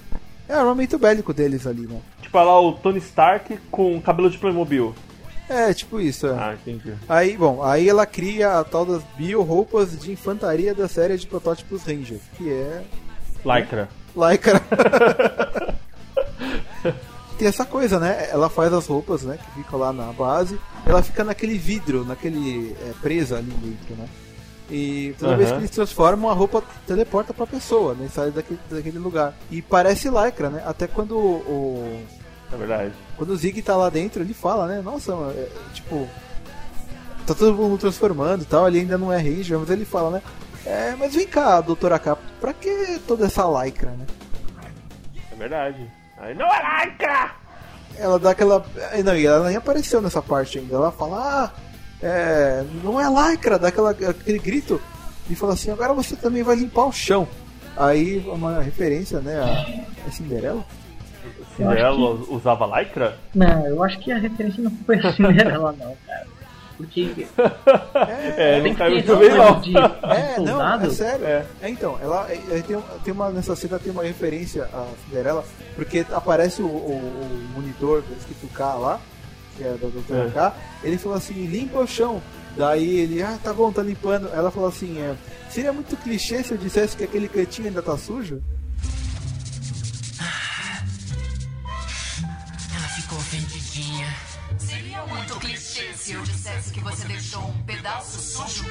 [0.48, 2.00] É, o armamento bélico deles ali, né?
[2.22, 4.96] Tipo lá o Tony Stark com cabelo de Playmobil.
[5.50, 6.32] É, tipo isso, é.
[6.32, 6.94] Ah, entendi.
[7.08, 11.84] Aí, bom, aí ela cria a tal das bio-roupas de infantaria da série de protótipos
[11.84, 12.84] Ranger, que é
[13.44, 13.90] Lycra.
[14.16, 14.62] Lycra.
[17.40, 18.28] Tem essa coisa, né?
[18.30, 19.38] Ela faz as roupas, né?
[19.38, 20.60] Que ficam lá na base.
[20.86, 22.76] Ela fica naquele vidro, naquele.
[22.82, 24.10] É, presa ali dentro, né?
[24.70, 28.10] E toda vez que eles transformam, a roupa teleporta pra pessoa, né?
[28.14, 29.34] Sai daquele, daquele lugar.
[29.50, 30.62] E parece Lycra, né?
[30.66, 32.04] Até quando o.
[32.52, 32.94] É verdade.
[33.16, 34.82] Quando o Zig tá lá dentro, ele fala, né?
[34.82, 36.10] Nossa, é, tipo.
[37.26, 40.22] Tá todo mundo transformando e tal, ele ainda não é Ranger, mas ele fala, né?
[40.66, 44.06] É, mas vem cá, doutora K, pra que toda essa lycra, né?
[45.32, 45.99] É verdade.
[46.20, 47.32] Aí não é Lycra!
[47.98, 48.66] Ela dá aquela.
[48.94, 50.76] eh, Não, e ela nem apareceu nessa parte ainda.
[50.76, 51.52] Ela fala, ah,
[52.02, 54.82] é, não é lycra, dá aquela, aquele grito
[55.30, 57.28] e fala assim: agora você também vai limpar o chão.
[57.76, 60.64] Aí, uma referência, né, a, a Cinderela.
[61.56, 61.96] Cinderela
[62.30, 63.18] usava Lycra?
[63.36, 66.28] Não, eu acho que a referência não foi a Cinderela, não, cara.
[66.80, 67.28] Porque
[68.38, 69.60] É, tem não que caiu ter muito bem não.
[69.60, 70.88] de, de É, não, soldado.
[70.88, 71.26] é sério.
[71.26, 71.46] É.
[71.62, 75.44] É, então, ela é, tem, tem uma, nessa cena tem uma referência a Cinderela,
[75.76, 79.02] porque aparece o, o, o monitor escrito K lá,
[79.58, 80.32] que é da doutora É.
[80.32, 82.22] K, ele falou assim, limpa o chão.
[82.56, 84.30] Daí ele, ah, tá bom, tá limpando.
[84.34, 85.16] Ela falou assim, é,
[85.50, 88.42] seria muito clichê se eu dissesse que aquele cantinho ainda tá sujo?
[93.12, 94.08] Ofendidinha.
[94.58, 98.66] Seria muito clichê se eu dissesse que você deixou um pedaço sujo.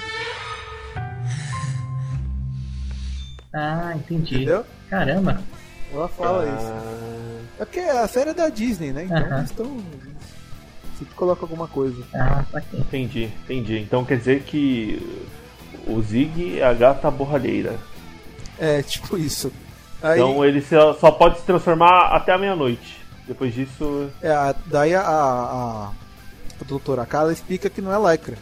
[3.53, 4.37] Ah, entendi.
[4.37, 4.65] Entendeu?
[4.91, 5.43] Caramba.
[5.93, 6.57] Ela fala Ah.
[6.57, 7.53] isso.
[7.61, 9.05] É porque a série é da Disney, né?
[9.05, 9.39] Então Aham.
[9.39, 9.81] eles estão.
[10.99, 12.03] Sempre coloca alguma coisa.
[12.15, 12.81] Ah, saquei.
[12.81, 13.79] Entendi, entendi.
[13.79, 15.01] Então quer dizer que
[15.87, 17.79] o Zig é a gata borralheira.
[18.59, 19.53] É, tipo isso.
[20.03, 22.99] Aí, Então ele só só pode se transformar até a meia-noite.
[23.29, 24.09] Depois disso.
[24.23, 25.91] É, a- daí a, a,
[26.61, 28.37] a doutora Carla explica que não é lycra.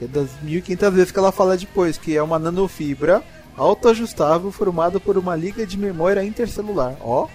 [0.00, 3.22] É das 1500 vezes que ela fala depois, que é uma nanofibra
[3.56, 6.94] autoajustável formada por uma liga de memória intercelular.
[7.00, 7.26] Ó,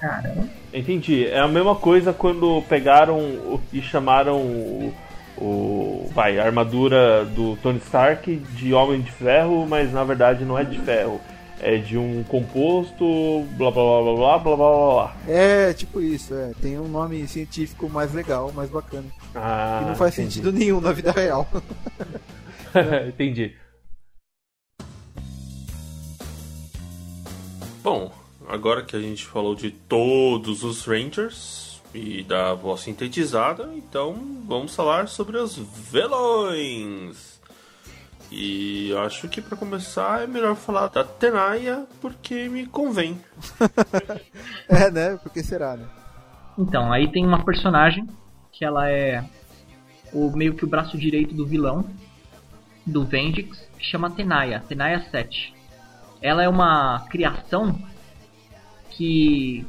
[0.00, 0.48] Caramba.
[0.74, 1.26] Entendi.
[1.26, 4.94] É a mesma coisa quando pegaram o- e chamaram o,
[5.36, 10.58] o- vai, a armadura do Tony Stark de Homem de Ferro, mas na verdade não
[10.58, 11.20] é de ferro
[11.60, 13.04] é de um composto,
[13.56, 16.52] blá blá blá blá blá blá blá É, tipo isso, é.
[16.60, 19.06] Tem um nome científico mais legal, mais bacana.
[19.34, 20.34] Ah, que não faz entendi.
[20.34, 21.46] sentido nenhum na vida real.
[22.74, 23.08] É.
[23.08, 23.56] entendi.
[27.82, 28.12] Bom,
[28.46, 34.14] agora que a gente falou de todos os Rangers e da voz sintetizada, então
[34.46, 37.27] vamos falar sobre os velões.
[38.30, 43.18] E acho que para começar é melhor falar da Tenaya porque me convém.
[44.68, 45.18] é, né?
[45.22, 45.86] Porque será, né?
[46.58, 48.06] Então, aí tem uma personagem
[48.52, 49.24] que ela é
[50.12, 51.84] o meio que o braço direito do vilão
[52.84, 55.54] do Vendix, que chama Tenaya, Tenaya 7.
[56.20, 57.78] Ela é uma criação
[58.90, 59.66] que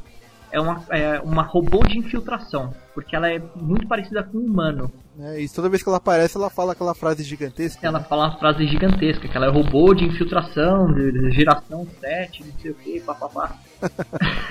[0.52, 4.92] é uma, é uma robô de infiltração, porque ela é muito parecida com um humano.
[5.18, 7.86] É, e toda vez que ela aparece, ela fala aquela frase gigantesca.
[7.86, 12.44] Ela fala uma frase gigantesca, que ela é robô de infiltração, de, de geração 7,
[12.44, 13.56] não sei o que, papapá.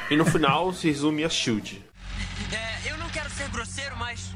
[0.10, 1.84] e no final se resume a Shield.
[2.54, 4.34] É, eu não quero ser grosseiro, mas.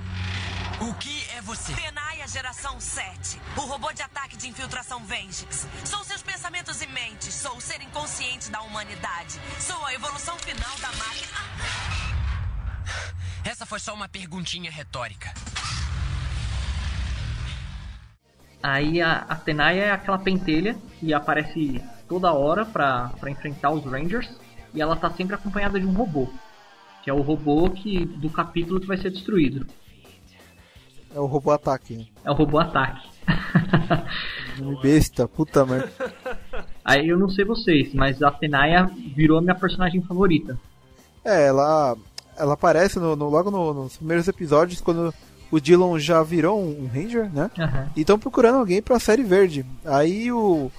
[0.82, 1.72] O que é você?
[1.74, 3.40] Tenaya Geração 7.
[3.56, 5.68] O robô de ataque de infiltração Vengix.
[5.86, 7.34] Sou seus pensamentos e mentes.
[7.34, 9.40] Sou o ser inconsciente da humanidade.
[9.60, 11.13] Sou a evolução final da máquina.
[13.46, 15.34] Essa foi só uma perguntinha retórica.
[18.62, 23.84] Aí a, a Tenaya é aquela pentelha que aparece toda hora pra, pra enfrentar os
[23.84, 24.30] Rangers.
[24.74, 26.30] E ela tá sempre acompanhada de um robô.
[27.04, 29.68] Que é o robô que do capítulo que vai ser destruído.
[31.14, 31.98] É o robô ataque.
[31.98, 32.06] Né?
[32.24, 33.08] É o robô ataque.
[34.82, 35.92] Besta, puta merda.
[36.84, 40.58] Aí eu não sei vocês, mas a Tenaya virou a minha personagem favorita.
[41.26, 41.96] É, ela
[42.38, 45.14] ela aparece no, no logo no, nos primeiros episódios quando
[45.54, 47.52] o Dylan já virou um, Ranger, né?
[47.58, 47.90] Uhum.
[47.96, 49.64] E estão procurando alguém pra série verde.
[49.86, 50.72] Aí o.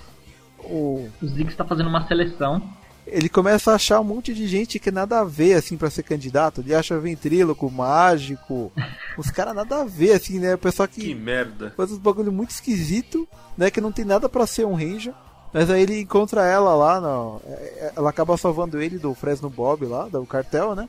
[0.59, 2.61] O, o Ziggs está fazendo uma seleção.
[3.07, 6.03] Ele começa a achar um monte de gente que nada a ver, assim, para ser
[6.03, 6.61] candidato.
[6.61, 8.73] Ele acha ventríloco, mágico.
[9.17, 10.55] Os caras nada a ver, assim, né?
[10.55, 11.03] O pessoal que.
[11.03, 11.73] Que merda.
[11.77, 13.71] Faz uns bagulho muito esquisito, né?
[13.71, 15.15] Que não tem nada para ser um Ranger.
[15.53, 17.41] Mas aí ele encontra ela lá, no...
[17.97, 20.89] ela acaba salvando ele do Fresno Bob lá, do cartel, né?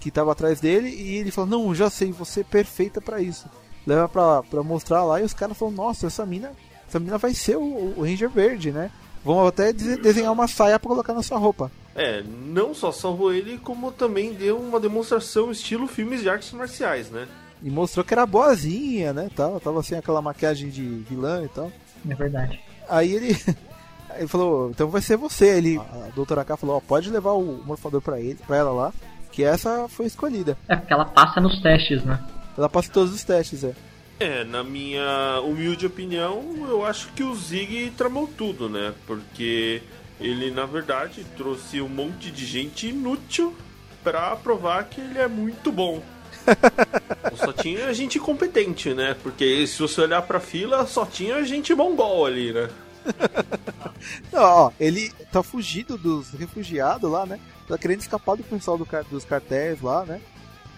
[0.00, 3.46] Que tava atrás dele e ele falou: Não, já sei, você é perfeita para isso.
[3.86, 6.52] Leva pra, pra mostrar lá e os caras falam: Nossa, essa mina,
[6.88, 8.90] essa mina vai ser o, o Ranger Verde, né?
[9.22, 11.70] Vão até desenhar uma saia para colocar na sua roupa.
[11.94, 17.10] É, não só salvou ele, como também deu uma demonstração estilo filmes de artes marciais,
[17.10, 17.28] né?
[17.62, 19.28] E mostrou que era boazinha, né?
[19.36, 21.70] Tava, tava sem aquela maquiagem de vilã e tal.
[22.08, 22.60] É verdade.
[22.88, 23.36] Aí ele.
[24.16, 25.56] Ele falou, então vai ser você.
[25.56, 28.92] Ele, a doutora K falou, ó, pode levar o morfador para ele, para ela lá
[29.32, 30.56] que essa foi escolhida.
[30.68, 32.18] É porque ela passa nos testes, né?
[32.56, 33.74] Ela passa todos os testes, é.
[34.18, 38.92] É, na minha humilde opinião, eu acho que o Zig tramou tudo, né?
[39.06, 39.82] Porque
[40.20, 43.56] ele, na verdade, trouxe um monte de gente inútil
[44.04, 46.02] para provar que ele é muito bom.
[47.36, 49.16] só tinha gente competente, né?
[49.22, 52.68] Porque se você olhar pra fila, só tinha gente mongol ali, né?
[54.32, 57.38] Não, ó, ele tá fugido dos refugiados lá, né?
[57.68, 60.20] Tá querendo escapar do pessoal do, dos cartéis lá, né?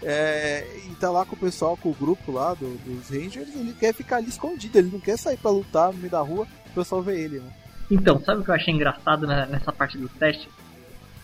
[0.02, 3.72] É, e tá lá com o pessoal, com o grupo lá do, dos Rangers, ele
[3.78, 6.74] quer ficar ali escondido, ele não quer sair para lutar no meio da rua, o
[6.74, 7.50] pessoal vê ele, né?
[7.88, 10.48] Então, sabe o que eu achei engraçado nessa parte dos testes?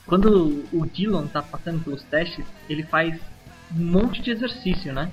[0.07, 3.18] Quando o Dylan tá passando pelos testes, ele faz
[3.76, 5.11] um monte de exercício, né?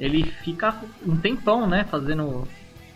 [0.00, 2.46] Ele fica um tempão, né, fazendo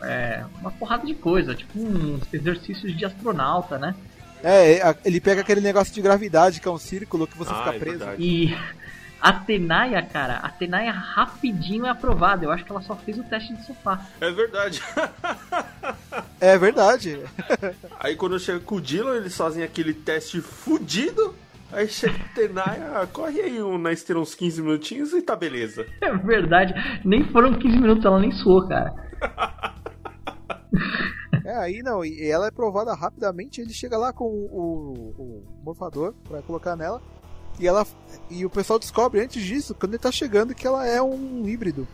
[0.03, 3.94] é, uma porrada de coisa, tipo uns exercícios de astronauta, né?
[4.42, 7.76] É, ele pega aquele negócio de gravidade, que é um círculo que você ah, fica
[7.76, 7.98] é preso.
[7.98, 8.22] Verdade.
[8.22, 8.57] E
[9.20, 12.44] a Tenaya, cara, a Tenaya rapidinho é aprovada.
[12.44, 14.07] Eu acho que ela só fez o teste de sofá.
[14.20, 14.82] É verdade.
[16.40, 17.20] é verdade.
[18.01, 21.34] Aí quando chega com o Dylan, eles fazem aquele teste fudido.
[21.72, 25.86] Aí chega a Tenaya, corre aí um, na esteira uns 15 minutinhos e tá beleza.
[26.01, 26.74] É verdade.
[27.05, 28.92] Nem foram 15 minutos, ela nem suou, cara.
[31.44, 35.44] É, aí não, e ela é provada rapidamente, ele chega lá com o, o, o
[35.64, 37.00] morfador para colocar nela.
[37.58, 37.86] E ela
[38.30, 41.86] e o pessoal descobre antes disso, quando ele tá chegando, que ela é um híbrido.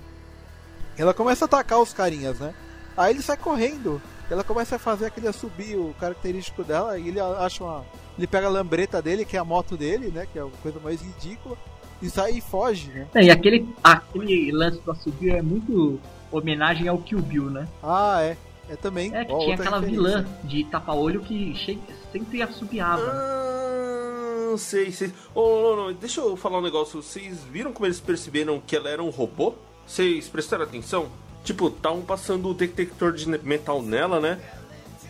[0.97, 2.55] Ela começa a atacar os carinhas, né?
[2.97, 4.01] Aí ele sai correndo.
[4.31, 7.85] Ela começa a fazer aquele subir o característico dela e ele acha uma.
[8.17, 10.27] Ele pega a lambreta dele, que é a moto dele, né?
[10.33, 11.57] Que é a coisa mais ridícula.
[12.01, 13.07] E sai e foge, né?
[13.15, 15.99] É, e aquele, aquele lance do subir é muito
[16.31, 17.69] homenagem ao Kill Bill, né?
[17.83, 18.37] Ah, é.
[18.69, 19.15] É também.
[19.15, 21.79] É, que tinha aquela vilã de tapa-olho que
[22.13, 23.03] sempre assobiava.
[23.03, 25.13] Ah, sei, sei.
[25.35, 27.03] Oh, não, não, deixa eu falar um negócio.
[27.03, 29.55] Vocês viram como eles perceberam que ela era um robô?
[29.87, 31.09] Vocês prestaram atenção?
[31.45, 34.41] Tipo, estavam passando o detector de metal nela, né?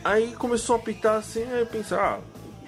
[0.05, 2.21] Aí começou a apitar assim, aí eu pensei, ah,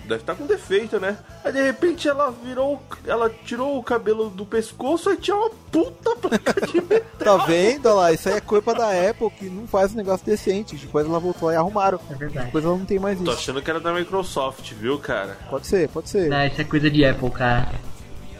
[0.09, 1.17] deve estar com defeito, né?
[1.45, 2.83] Aí de repente ela virou.
[3.07, 7.39] Ela tirou o cabelo do pescoço e tinha uma puta placa de metal.
[7.39, 7.87] Tá vendo?
[7.87, 10.77] Olha lá, isso aí é culpa da Apple que não faz um negócio decente.
[10.77, 12.01] Depois ela voltou e arrumaram.
[12.11, 12.47] É verdade.
[12.47, 13.33] Depois ela não tem mais Tô isso.
[13.33, 15.37] achando que era da Microsoft, viu, cara?
[15.51, 16.29] Pode ser, pode ser.
[16.29, 17.69] Não, isso é coisa de Apple, cara.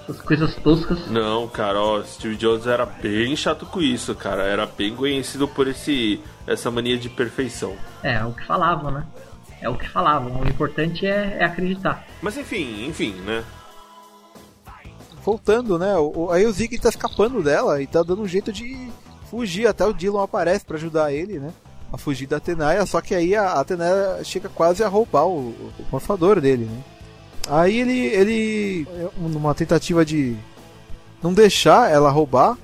[0.09, 1.07] Essas coisas toscas.
[1.11, 4.43] Não, cara, ó, Steve Jobs era bem chato com isso, cara.
[4.45, 7.77] Era bem conhecido por esse essa mania de perfeição.
[8.03, 9.05] É, é o que falavam, né?
[9.61, 10.41] É o que falavam.
[10.41, 12.07] O importante é, é acreditar.
[12.23, 13.45] Mas enfim, enfim, né?
[15.25, 15.95] Voltando, né?
[15.97, 18.89] o- aí o Zig tá escapando dela e tá dando um jeito de
[19.31, 19.67] fugir.
[19.67, 21.53] Até o Dylan aparece pra ajudar ele, né?
[21.93, 22.85] A fugir da Atenaia.
[22.87, 26.81] Só que aí a Atenaia chega quase a roubar o, o morfador dele, né?
[27.51, 28.87] Aí ele, ele,
[29.17, 30.37] numa tentativa de
[31.23, 32.57] não deixar ela roubar,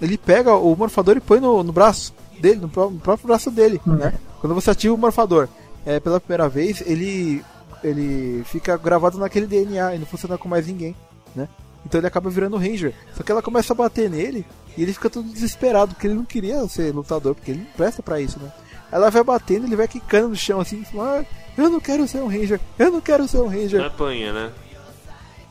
[0.00, 3.50] ele pega o morfador e põe no, no braço dele, no, pró- no próprio braço
[3.50, 4.14] dele, né?
[4.40, 5.48] Quando você ativa o morfador
[5.84, 7.44] é, pela primeira vez, ele,
[7.82, 10.94] ele fica gravado naquele DNA e não funciona com mais ninguém,
[11.34, 11.48] né?
[11.84, 12.94] Então ele acaba virando Ranger.
[13.16, 14.44] Só que ela começa a bater nele
[14.76, 18.02] e ele fica todo desesperado, porque ele não queria ser lutador, porque ele não presta
[18.02, 18.52] pra isso, né?
[18.92, 21.26] Ela vai batendo, ele vai quicando no chão assim, falando, ah,
[21.56, 23.84] eu não quero ser um Ranger, eu não quero ser um Ranger.
[23.84, 24.52] Apanha, né?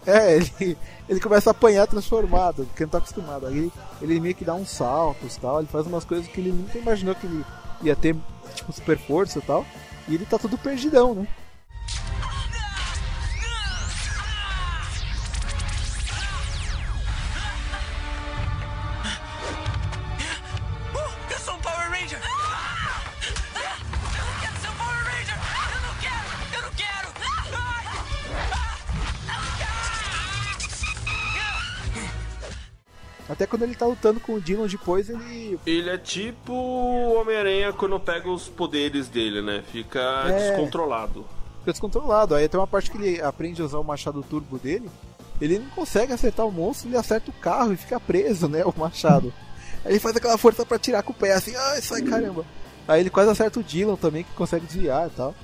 [0.06, 0.78] É, ele,
[1.08, 3.48] ele começa a apanhar transformado, porque não tá acostumado.
[3.48, 3.72] Aí ele,
[4.02, 6.78] ele meio que dá uns saltos e tal, ele faz umas coisas que ele nunca
[6.78, 7.46] imaginou que ele
[7.82, 8.16] ia ter,
[8.56, 9.66] tipo, super força e tal.
[10.10, 11.28] E ele tá todo perdidão, né?
[33.30, 35.60] Até quando ele tá lutando com o Dylan depois, ele.
[35.66, 39.64] Ele é tipo o Homem-Aranha quando pega os poderes dele, né?
[39.72, 40.50] Fica É.
[40.50, 41.26] descontrolado.
[41.60, 42.34] fica descontrolado.
[42.36, 44.90] Aí tem uma parte que ele aprende a usar o machado turbo dele.
[45.40, 48.64] Ele não consegue acertar o monstro, ele acerta o carro e fica preso, né?
[48.66, 49.32] O machado.
[49.86, 52.46] Aí ele faz aquela força pra tirar com o pé, assim, ai, sai caramba.
[52.88, 55.36] Aí ele quase acerta o Dylan também, que consegue desviar e tal.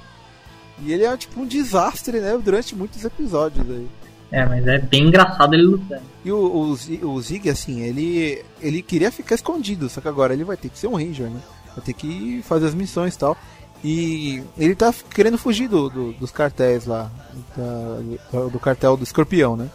[0.79, 2.37] E ele é tipo um desastre, né?
[2.43, 3.87] Durante muitos episódios aí.
[4.35, 6.01] É, mas é bem engraçado ele lutando.
[6.25, 10.43] E o, o, o Zig, assim, ele, ele queria ficar escondido, só que agora ele
[10.43, 11.39] vai ter que ser um Ranger, né?
[11.73, 13.37] Vai ter que fazer as missões e tal.
[13.83, 17.09] E ele tá querendo fugir do, do- dos cartéis lá,
[17.55, 19.69] da- do cartel do escorpião, né?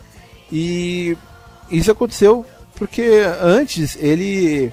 [0.52, 1.16] E
[1.70, 2.44] isso aconteceu
[2.74, 4.70] porque antes ele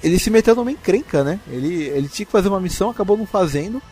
[0.00, 1.40] ele se meteu numa encrenca, né?
[1.48, 3.82] Ele, ele tinha que fazer uma missão, acabou não fazendo.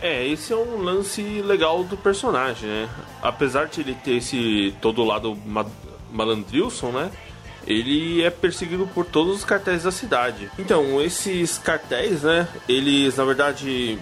[0.00, 2.88] É, esse é um lance legal do personagem, né?
[3.22, 5.64] Apesar de ele ter esse todo lado ma
[6.12, 7.10] malandrilson, né?
[7.66, 10.50] Ele é perseguido por todos os cartéis da cidade.
[10.58, 12.46] Então, esses cartéis, né?
[12.68, 13.98] Eles, na verdade,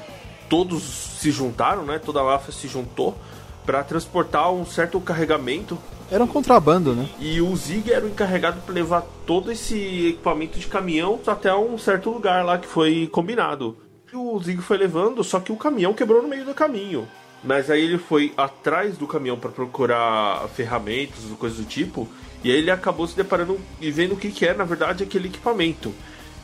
[0.48, 1.98] todos se juntaram, né?
[1.98, 3.16] Toda a máfia se juntou
[3.64, 5.78] para transportar um certo carregamento
[6.10, 7.08] Era um contrabando, né?
[7.18, 11.78] e o Zig era o encarregado para levar todo esse equipamento de caminhão até um
[11.78, 13.78] certo lugar lá que foi combinado.
[14.14, 17.08] E o Zig foi levando, só que o caminhão quebrou no meio do caminho.
[17.42, 22.08] Mas aí ele foi atrás do caminhão para procurar ferramentas, coisas do tipo,
[22.44, 25.26] e aí ele acabou se deparando e vendo o que, que é, na verdade, aquele
[25.26, 25.92] equipamento.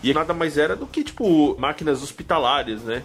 [0.03, 3.05] E nada mais era do que, tipo, máquinas hospitalares, né?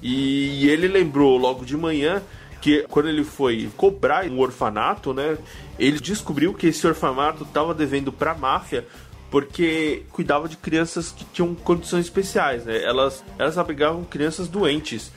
[0.00, 2.22] E ele lembrou logo de manhã
[2.60, 5.36] que quando ele foi cobrar um orfanato, né?
[5.80, 8.86] Ele descobriu que esse orfanato estava devendo para a máfia
[9.30, 12.82] porque cuidava de crianças que tinham condições especiais, né?
[12.82, 15.10] Elas, elas abrigavam crianças doentes.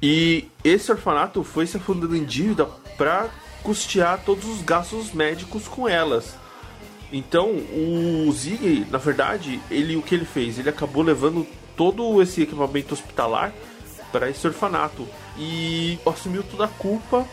[0.00, 3.30] E esse orfanato foi se afundando em dívida para
[3.62, 6.34] custear todos os gastos médicos com elas.
[7.12, 10.58] Então, o Zig, na verdade, ele o que ele fez?
[10.58, 11.46] Ele acabou levando
[11.76, 13.52] todo esse equipamento hospitalar
[14.10, 15.06] para esse orfanato
[15.38, 17.26] e assumiu toda a culpa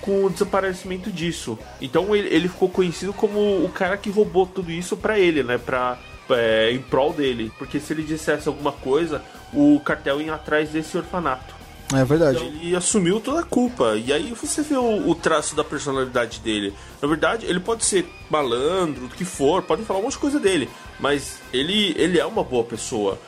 [0.00, 1.58] com o desaparecimento disso.
[1.80, 5.58] Então ele, ele ficou conhecido como o cara que roubou tudo isso para ele, né?
[5.58, 5.98] Pra,
[6.30, 7.52] é, em prol dele.
[7.58, 9.22] Porque se ele dissesse alguma coisa,
[9.52, 11.60] o cartel ia atrás desse orfanato.
[11.92, 12.38] É verdade.
[12.38, 13.96] Então ele assumiu toda a culpa.
[13.96, 16.72] E aí você vê o, o traço da personalidade dele.
[17.02, 20.38] Na verdade, ele pode ser malandro, o que for, podem falar um monte de coisa
[20.38, 20.68] dele.
[21.00, 23.18] Mas ele, ele é uma boa pessoa.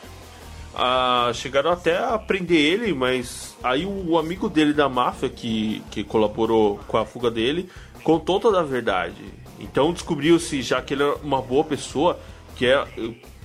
[0.75, 6.03] Ah, chegaram até a prender ele, mas aí o amigo dele da máfia, que, que
[6.03, 7.69] colaborou com a fuga dele,
[8.03, 9.23] contou toda a verdade.
[9.61, 12.19] Então descobriu-se, já que ele era uma boa pessoa,
[12.57, 12.85] que é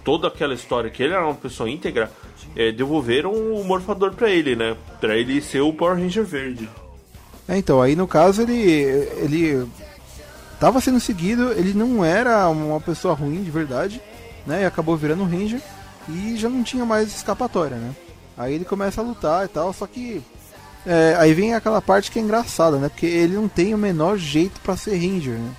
[0.03, 2.09] toda aquela história que ele era uma pessoa íntegra,
[2.55, 4.75] é, devolveram o morfador pra ele, né?
[5.01, 6.69] Pra ele ser o Power Ranger verde.
[7.47, 8.57] É, então, aí no caso ele.
[8.61, 9.67] ele
[10.59, 14.01] tava sendo seguido, ele não era uma pessoa ruim de verdade,
[14.45, 14.63] né?
[14.63, 15.61] E acabou virando um Ranger
[16.09, 17.93] e já não tinha mais escapatória, né?
[18.37, 20.23] Aí ele começa a lutar e tal, só que
[20.85, 22.87] É, aí vem aquela parte que é engraçada, né?
[22.87, 25.51] Porque ele não tem o menor jeito para ser Ranger, né?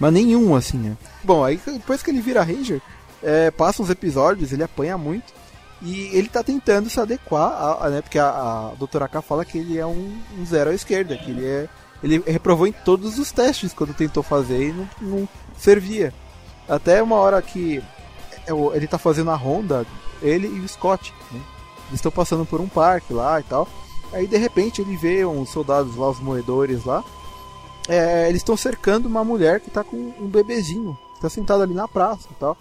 [0.00, 0.96] Mas nenhum, assim, né?
[1.22, 2.82] Bom, aí depois que ele vira Ranger,
[3.22, 5.32] é, passa uns episódios, ele apanha muito.
[5.80, 8.02] E ele tá tentando se adequar, a, a, né?
[8.02, 11.30] Porque a, a doutora K fala que ele é um, um, zero à esquerda, que
[11.30, 11.68] ele é.
[12.02, 16.12] Ele reprovou em todos os testes quando tentou fazer e não, não servia.
[16.68, 17.82] Até uma hora que
[18.74, 19.86] ele tá fazendo a ronda,
[20.22, 21.40] ele e o Scott, né?
[21.88, 23.68] Eles estão passando por um parque lá e tal.
[24.12, 27.04] Aí de repente ele vê uns soldados lá, os moedores lá.
[27.88, 31.86] É, eles estão cercando uma mulher que tá com um bebezinho, tá sentado ali na
[31.86, 32.56] praça e tal.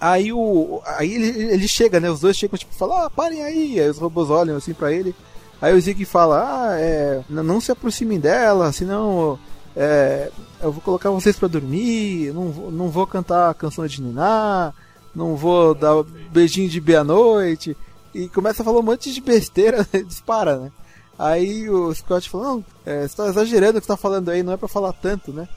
[0.00, 0.80] Aí o.
[0.84, 2.08] Aí ele, ele chega, né?
[2.08, 3.80] Os dois chegam, tipo, falam, ah, parem aí.
[3.80, 5.14] Aí os robôs olham assim pra ele.
[5.60, 9.36] Aí o Zig fala, ah, é, não se aproximem dela, senão
[9.74, 10.30] é,
[10.62, 14.72] eu vou colocar vocês para dormir, não, não vou cantar a canção de Niná,
[15.14, 17.76] não vou dar beijinho de meia-noite.
[18.14, 20.72] E começa a falar um monte de besteira, dispara, né?
[21.18, 24.42] Aí o Scott fala, não, é, você tá exagerando o que você tá falando aí,
[24.42, 25.48] não é para falar tanto, né?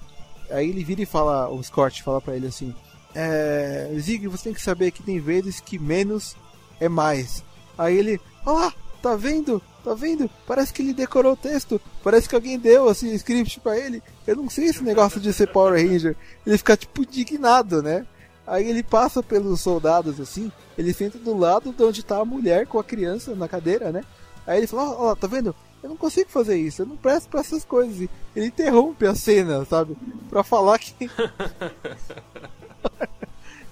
[0.49, 2.73] Aí ele vira e fala, o Scott fala para ele assim,
[3.13, 6.35] é, Zig, você tem que saber que tem vezes que menos
[6.79, 7.43] é mais.
[7.77, 9.61] Aí ele, ah, tá vendo?
[9.83, 10.29] Tá vendo?
[10.45, 11.81] Parece que ele decorou o texto.
[12.03, 14.01] Parece que alguém deu assim script para ele.
[14.27, 16.15] Eu não sei esse negócio de ser Power Ranger.
[16.45, 18.05] Ele fica tipo indignado, né?
[18.45, 22.65] Aí ele passa pelos soldados assim, ele senta do lado de onde tá a mulher
[22.67, 24.03] com a criança na cadeira, né?
[24.45, 25.55] Aí ele fala, ó, tá vendo?
[25.81, 28.07] Eu não consigo fazer isso, eu não presto pra essas coisas.
[28.35, 29.97] Ele interrompe a cena, sabe?
[30.29, 30.93] Pra falar que.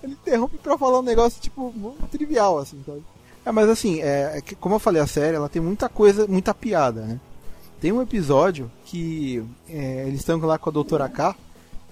[0.02, 3.04] ele interrompe pra falar um negócio, tipo, muito trivial, assim, sabe?
[3.46, 6.54] É, mas assim, é, é como eu falei, a série ela tem muita coisa, muita
[6.54, 7.20] piada, né?
[7.80, 11.36] Tem um episódio que é, eles estão lá com a doutora K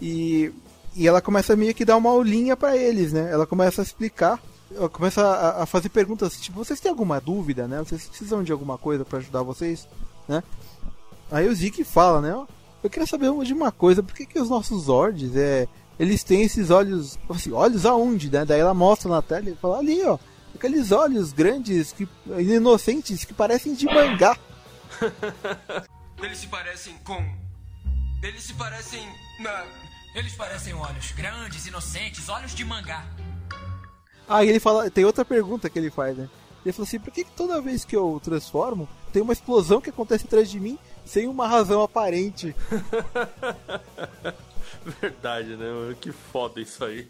[0.02, 0.52] e,
[0.98, 3.30] e ela começa meio que dar uma aulinha para eles, né?
[3.32, 4.42] Ela começa a explicar,
[4.76, 7.78] ela começa a, a, fazer perguntas tipo, vocês têm alguma dúvida, né?
[7.80, 9.88] Vocês precisam de alguma coisa para ajudar vocês,
[10.28, 10.44] né?
[11.32, 12.48] Aí o Zeke fala, né?
[12.84, 15.68] Eu queria saber de uma coisa, por que, que os nossos Zords, é,
[16.00, 18.44] eles têm esses olhos, assim, olhos aonde, né?
[18.44, 20.18] Daí ela mostra na tela e fala, ali, ó,
[20.56, 22.08] aqueles olhos grandes, que,
[22.40, 24.36] inocentes, que parecem de mangá.
[26.24, 27.24] Eles se parecem com.
[28.24, 29.08] Eles se parecem.
[29.40, 29.87] Na...
[30.16, 33.06] Eles parecem olhos grandes, inocentes, olhos de mangá.
[34.28, 34.90] Ah, e ele fala.
[34.90, 36.30] Tem outra pergunta que ele faz, né?
[36.66, 39.90] Ele falou assim: por que, que toda vez que eu transformo, tem uma explosão que
[39.90, 42.56] acontece atrás de mim sem uma razão aparente?
[45.02, 45.96] Verdade, né?
[46.00, 47.10] Que foda isso aí.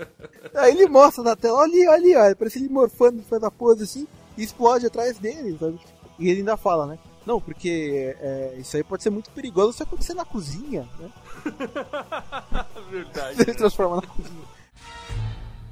[0.54, 2.34] Aí ele mostra na tela, olha ali, olha ali.
[2.34, 5.80] Parece ele morfando, faz a pose assim, e explode atrás dele, sabe?
[6.18, 6.98] E ele ainda fala, né?
[7.26, 11.10] Não, porque é, isso aí pode ser muito perigoso se acontecer na cozinha, né?
[12.90, 13.40] Verdade.
[13.42, 14.44] ele transforma na cozinha.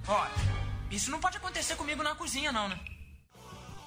[0.09, 0.31] Olha,
[0.91, 2.79] isso não pode acontecer comigo na cozinha, não, né?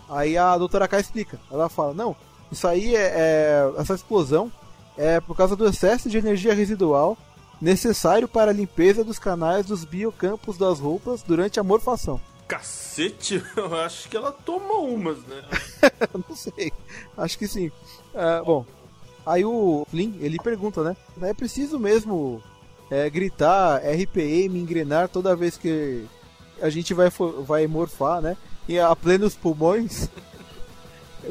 [0.10, 1.40] Aí a doutora K explica.
[1.52, 2.16] Ela fala, não,
[2.52, 4.52] isso aí é, é essa explosão
[4.98, 7.18] é por causa do excesso de energia residual
[7.60, 12.20] necessário para a limpeza dos canais dos biocampos das roupas durante a morfação.
[12.48, 15.44] Cacete, eu acho que ela toma umas, né?
[16.14, 16.72] não sei,
[17.18, 17.72] acho que sim.
[18.14, 18.66] É, bom,
[19.26, 20.96] aí o Flynn, ele pergunta, né?
[21.22, 22.42] É preciso mesmo
[22.90, 26.06] é, gritar RPM, engrenar toda vez que
[26.62, 27.10] a gente vai,
[27.46, 28.38] vai morfar, né?
[28.68, 30.10] E a plenos pulmões.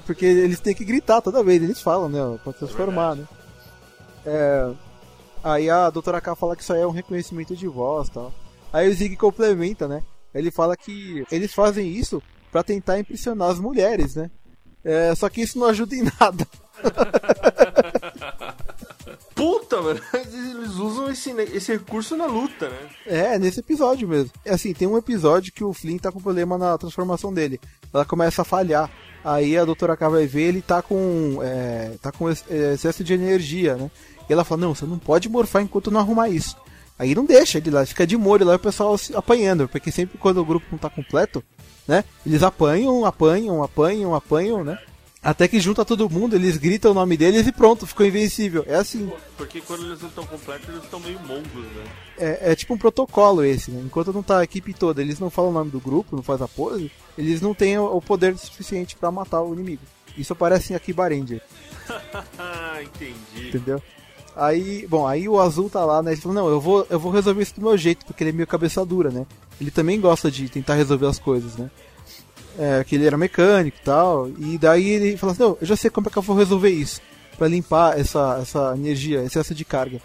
[0.07, 2.39] Porque eles têm que gritar toda vez, eles falam, né?
[2.43, 3.29] Pra transformar, é né?
[4.27, 4.75] É,
[5.45, 8.33] Aí a doutora K fala que isso aí é um reconhecimento de voz tal.
[8.73, 10.03] Aí o Zig complementa, né?
[10.35, 14.31] Ele fala que eles fazem isso para tentar impressionar as mulheres, né?
[14.85, 16.47] É, só que isso não ajuda em nada.
[19.35, 22.79] Puta, mano, eles usam esse, esse recurso na luta, né?
[23.05, 24.31] É, nesse episódio mesmo.
[24.45, 27.61] É assim, tem um episódio que o Flynn tá com problema na transformação dele.
[27.93, 28.89] Ela começa a falhar.
[29.25, 31.39] Aí a doutora K vai ver, ele tá com.
[31.43, 33.91] É, tá com excesso de energia, né?
[34.29, 36.57] E ela fala: Não, você não pode morfar enquanto não arrumar isso.
[36.99, 40.39] Aí não deixa ele lá, fica de molho lá o pessoal apanhando, porque sempre quando
[40.39, 41.43] o grupo não tá completo,
[41.89, 42.05] né?
[42.25, 44.79] Eles apanham, apanham, apanham, apanham, né?
[45.25, 48.63] Até que junta todo mundo, eles gritam o nome deles e pronto, ficou invencível.
[48.69, 49.11] É assim.
[49.39, 51.85] Porque quando eles não estão completos, eles estão meio mongos, né?
[52.19, 53.83] É, é, tipo um protocolo esse, né?
[53.87, 56.43] Enquanto não tá a equipe toda, eles não falam o nome do grupo, não faz
[56.43, 59.83] a pose, eles não têm o poder suficiente para matar o inimigo.
[60.17, 61.41] Isso aparece aqui Barendia.
[62.85, 63.49] Entendi.
[63.49, 63.83] Entendeu?
[64.37, 66.13] Aí, bom, aí o azul tá lá, né?
[66.13, 68.33] Ele falou, não, eu vou, eu vou resolver isso do meu jeito, porque ele é
[68.33, 69.27] meio cabeça dura, né?
[69.61, 71.71] Ele também gosta de tentar resolver as coisas, né?
[72.59, 74.29] É, que ele era mecânico e tal.
[74.39, 76.71] E daí ele falou assim, não, eu já sei como é que eu vou resolver
[76.71, 77.01] isso.
[77.39, 80.01] para limpar essa, essa energia, excesso de carga.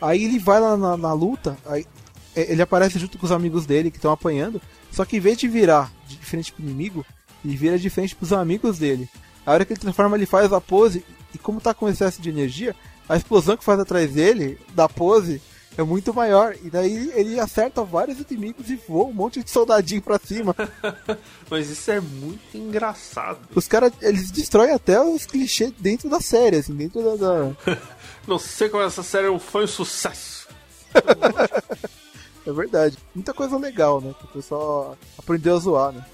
[0.00, 1.86] Aí ele vai lá na, na luta, aí
[2.34, 4.60] é, ele aparece junto com os amigos dele que estão apanhando.
[4.90, 7.04] Só que em vez de virar de frente pro inimigo,
[7.44, 9.08] ele vira de frente pros amigos dele.
[9.44, 11.04] A hora que ele transforma, ele faz a pose
[11.34, 12.74] e como tá com excesso de energia,
[13.08, 15.40] a explosão que faz atrás dele, da pose,
[15.76, 16.56] é muito maior.
[16.62, 20.54] E daí ele acerta vários inimigos e voa um monte de soldadinho pra cima.
[21.50, 23.38] Mas isso é muito engraçado.
[23.54, 27.16] Os caras, eles destroem até os clichês dentro da série, assim, dentro da.
[27.16, 27.78] da...
[28.26, 30.48] Não sei como essa série foi um sucesso.
[32.46, 32.96] é verdade.
[33.14, 34.14] Muita coisa legal, né?
[34.18, 36.04] Que o pessoal aprendeu a zoar, né?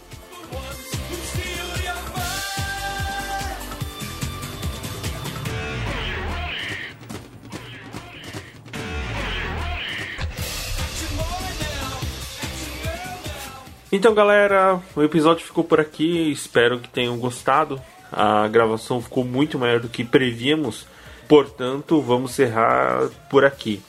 [13.93, 16.31] Então, galera, o episódio ficou por aqui.
[16.31, 17.81] Espero que tenham gostado.
[18.13, 20.87] A gravação ficou muito maior do que prevíamos.
[21.27, 23.83] Portanto, vamos encerrar por aqui.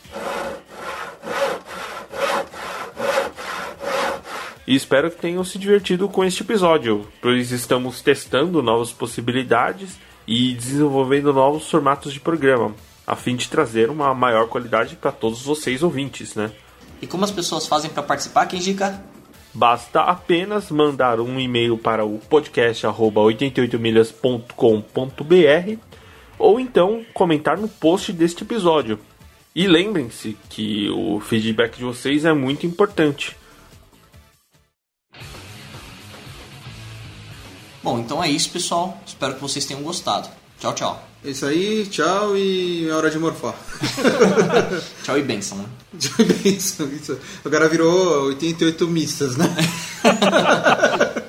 [4.65, 10.53] E espero que tenham se divertido com este episódio, pois estamos testando novas possibilidades e
[10.53, 12.73] desenvolvendo novos formatos de programa,
[13.05, 16.51] a fim de trazer uma maior qualidade para todos vocês ouvintes, né?
[17.01, 19.03] E como as pessoas fazem para participar, quem indica?
[19.53, 25.79] Basta apenas mandar um e-mail para o podcast 88milhas.com.br
[26.39, 28.97] ou então comentar no post deste episódio.
[29.53, 33.35] E lembrem-se que o feedback de vocês é muito importante.
[37.83, 38.97] Bom, então é isso, pessoal.
[39.05, 40.29] Espero que vocês tenham gostado.
[40.59, 41.10] Tchau, tchau.
[41.23, 43.53] É isso aí, tchau e é hora de morfar.
[45.03, 45.65] tchau e benção, né?
[45.99, 47.17] Tchau e benção, isso.
[47.45, 49.45] Agora virou 88 missas, né?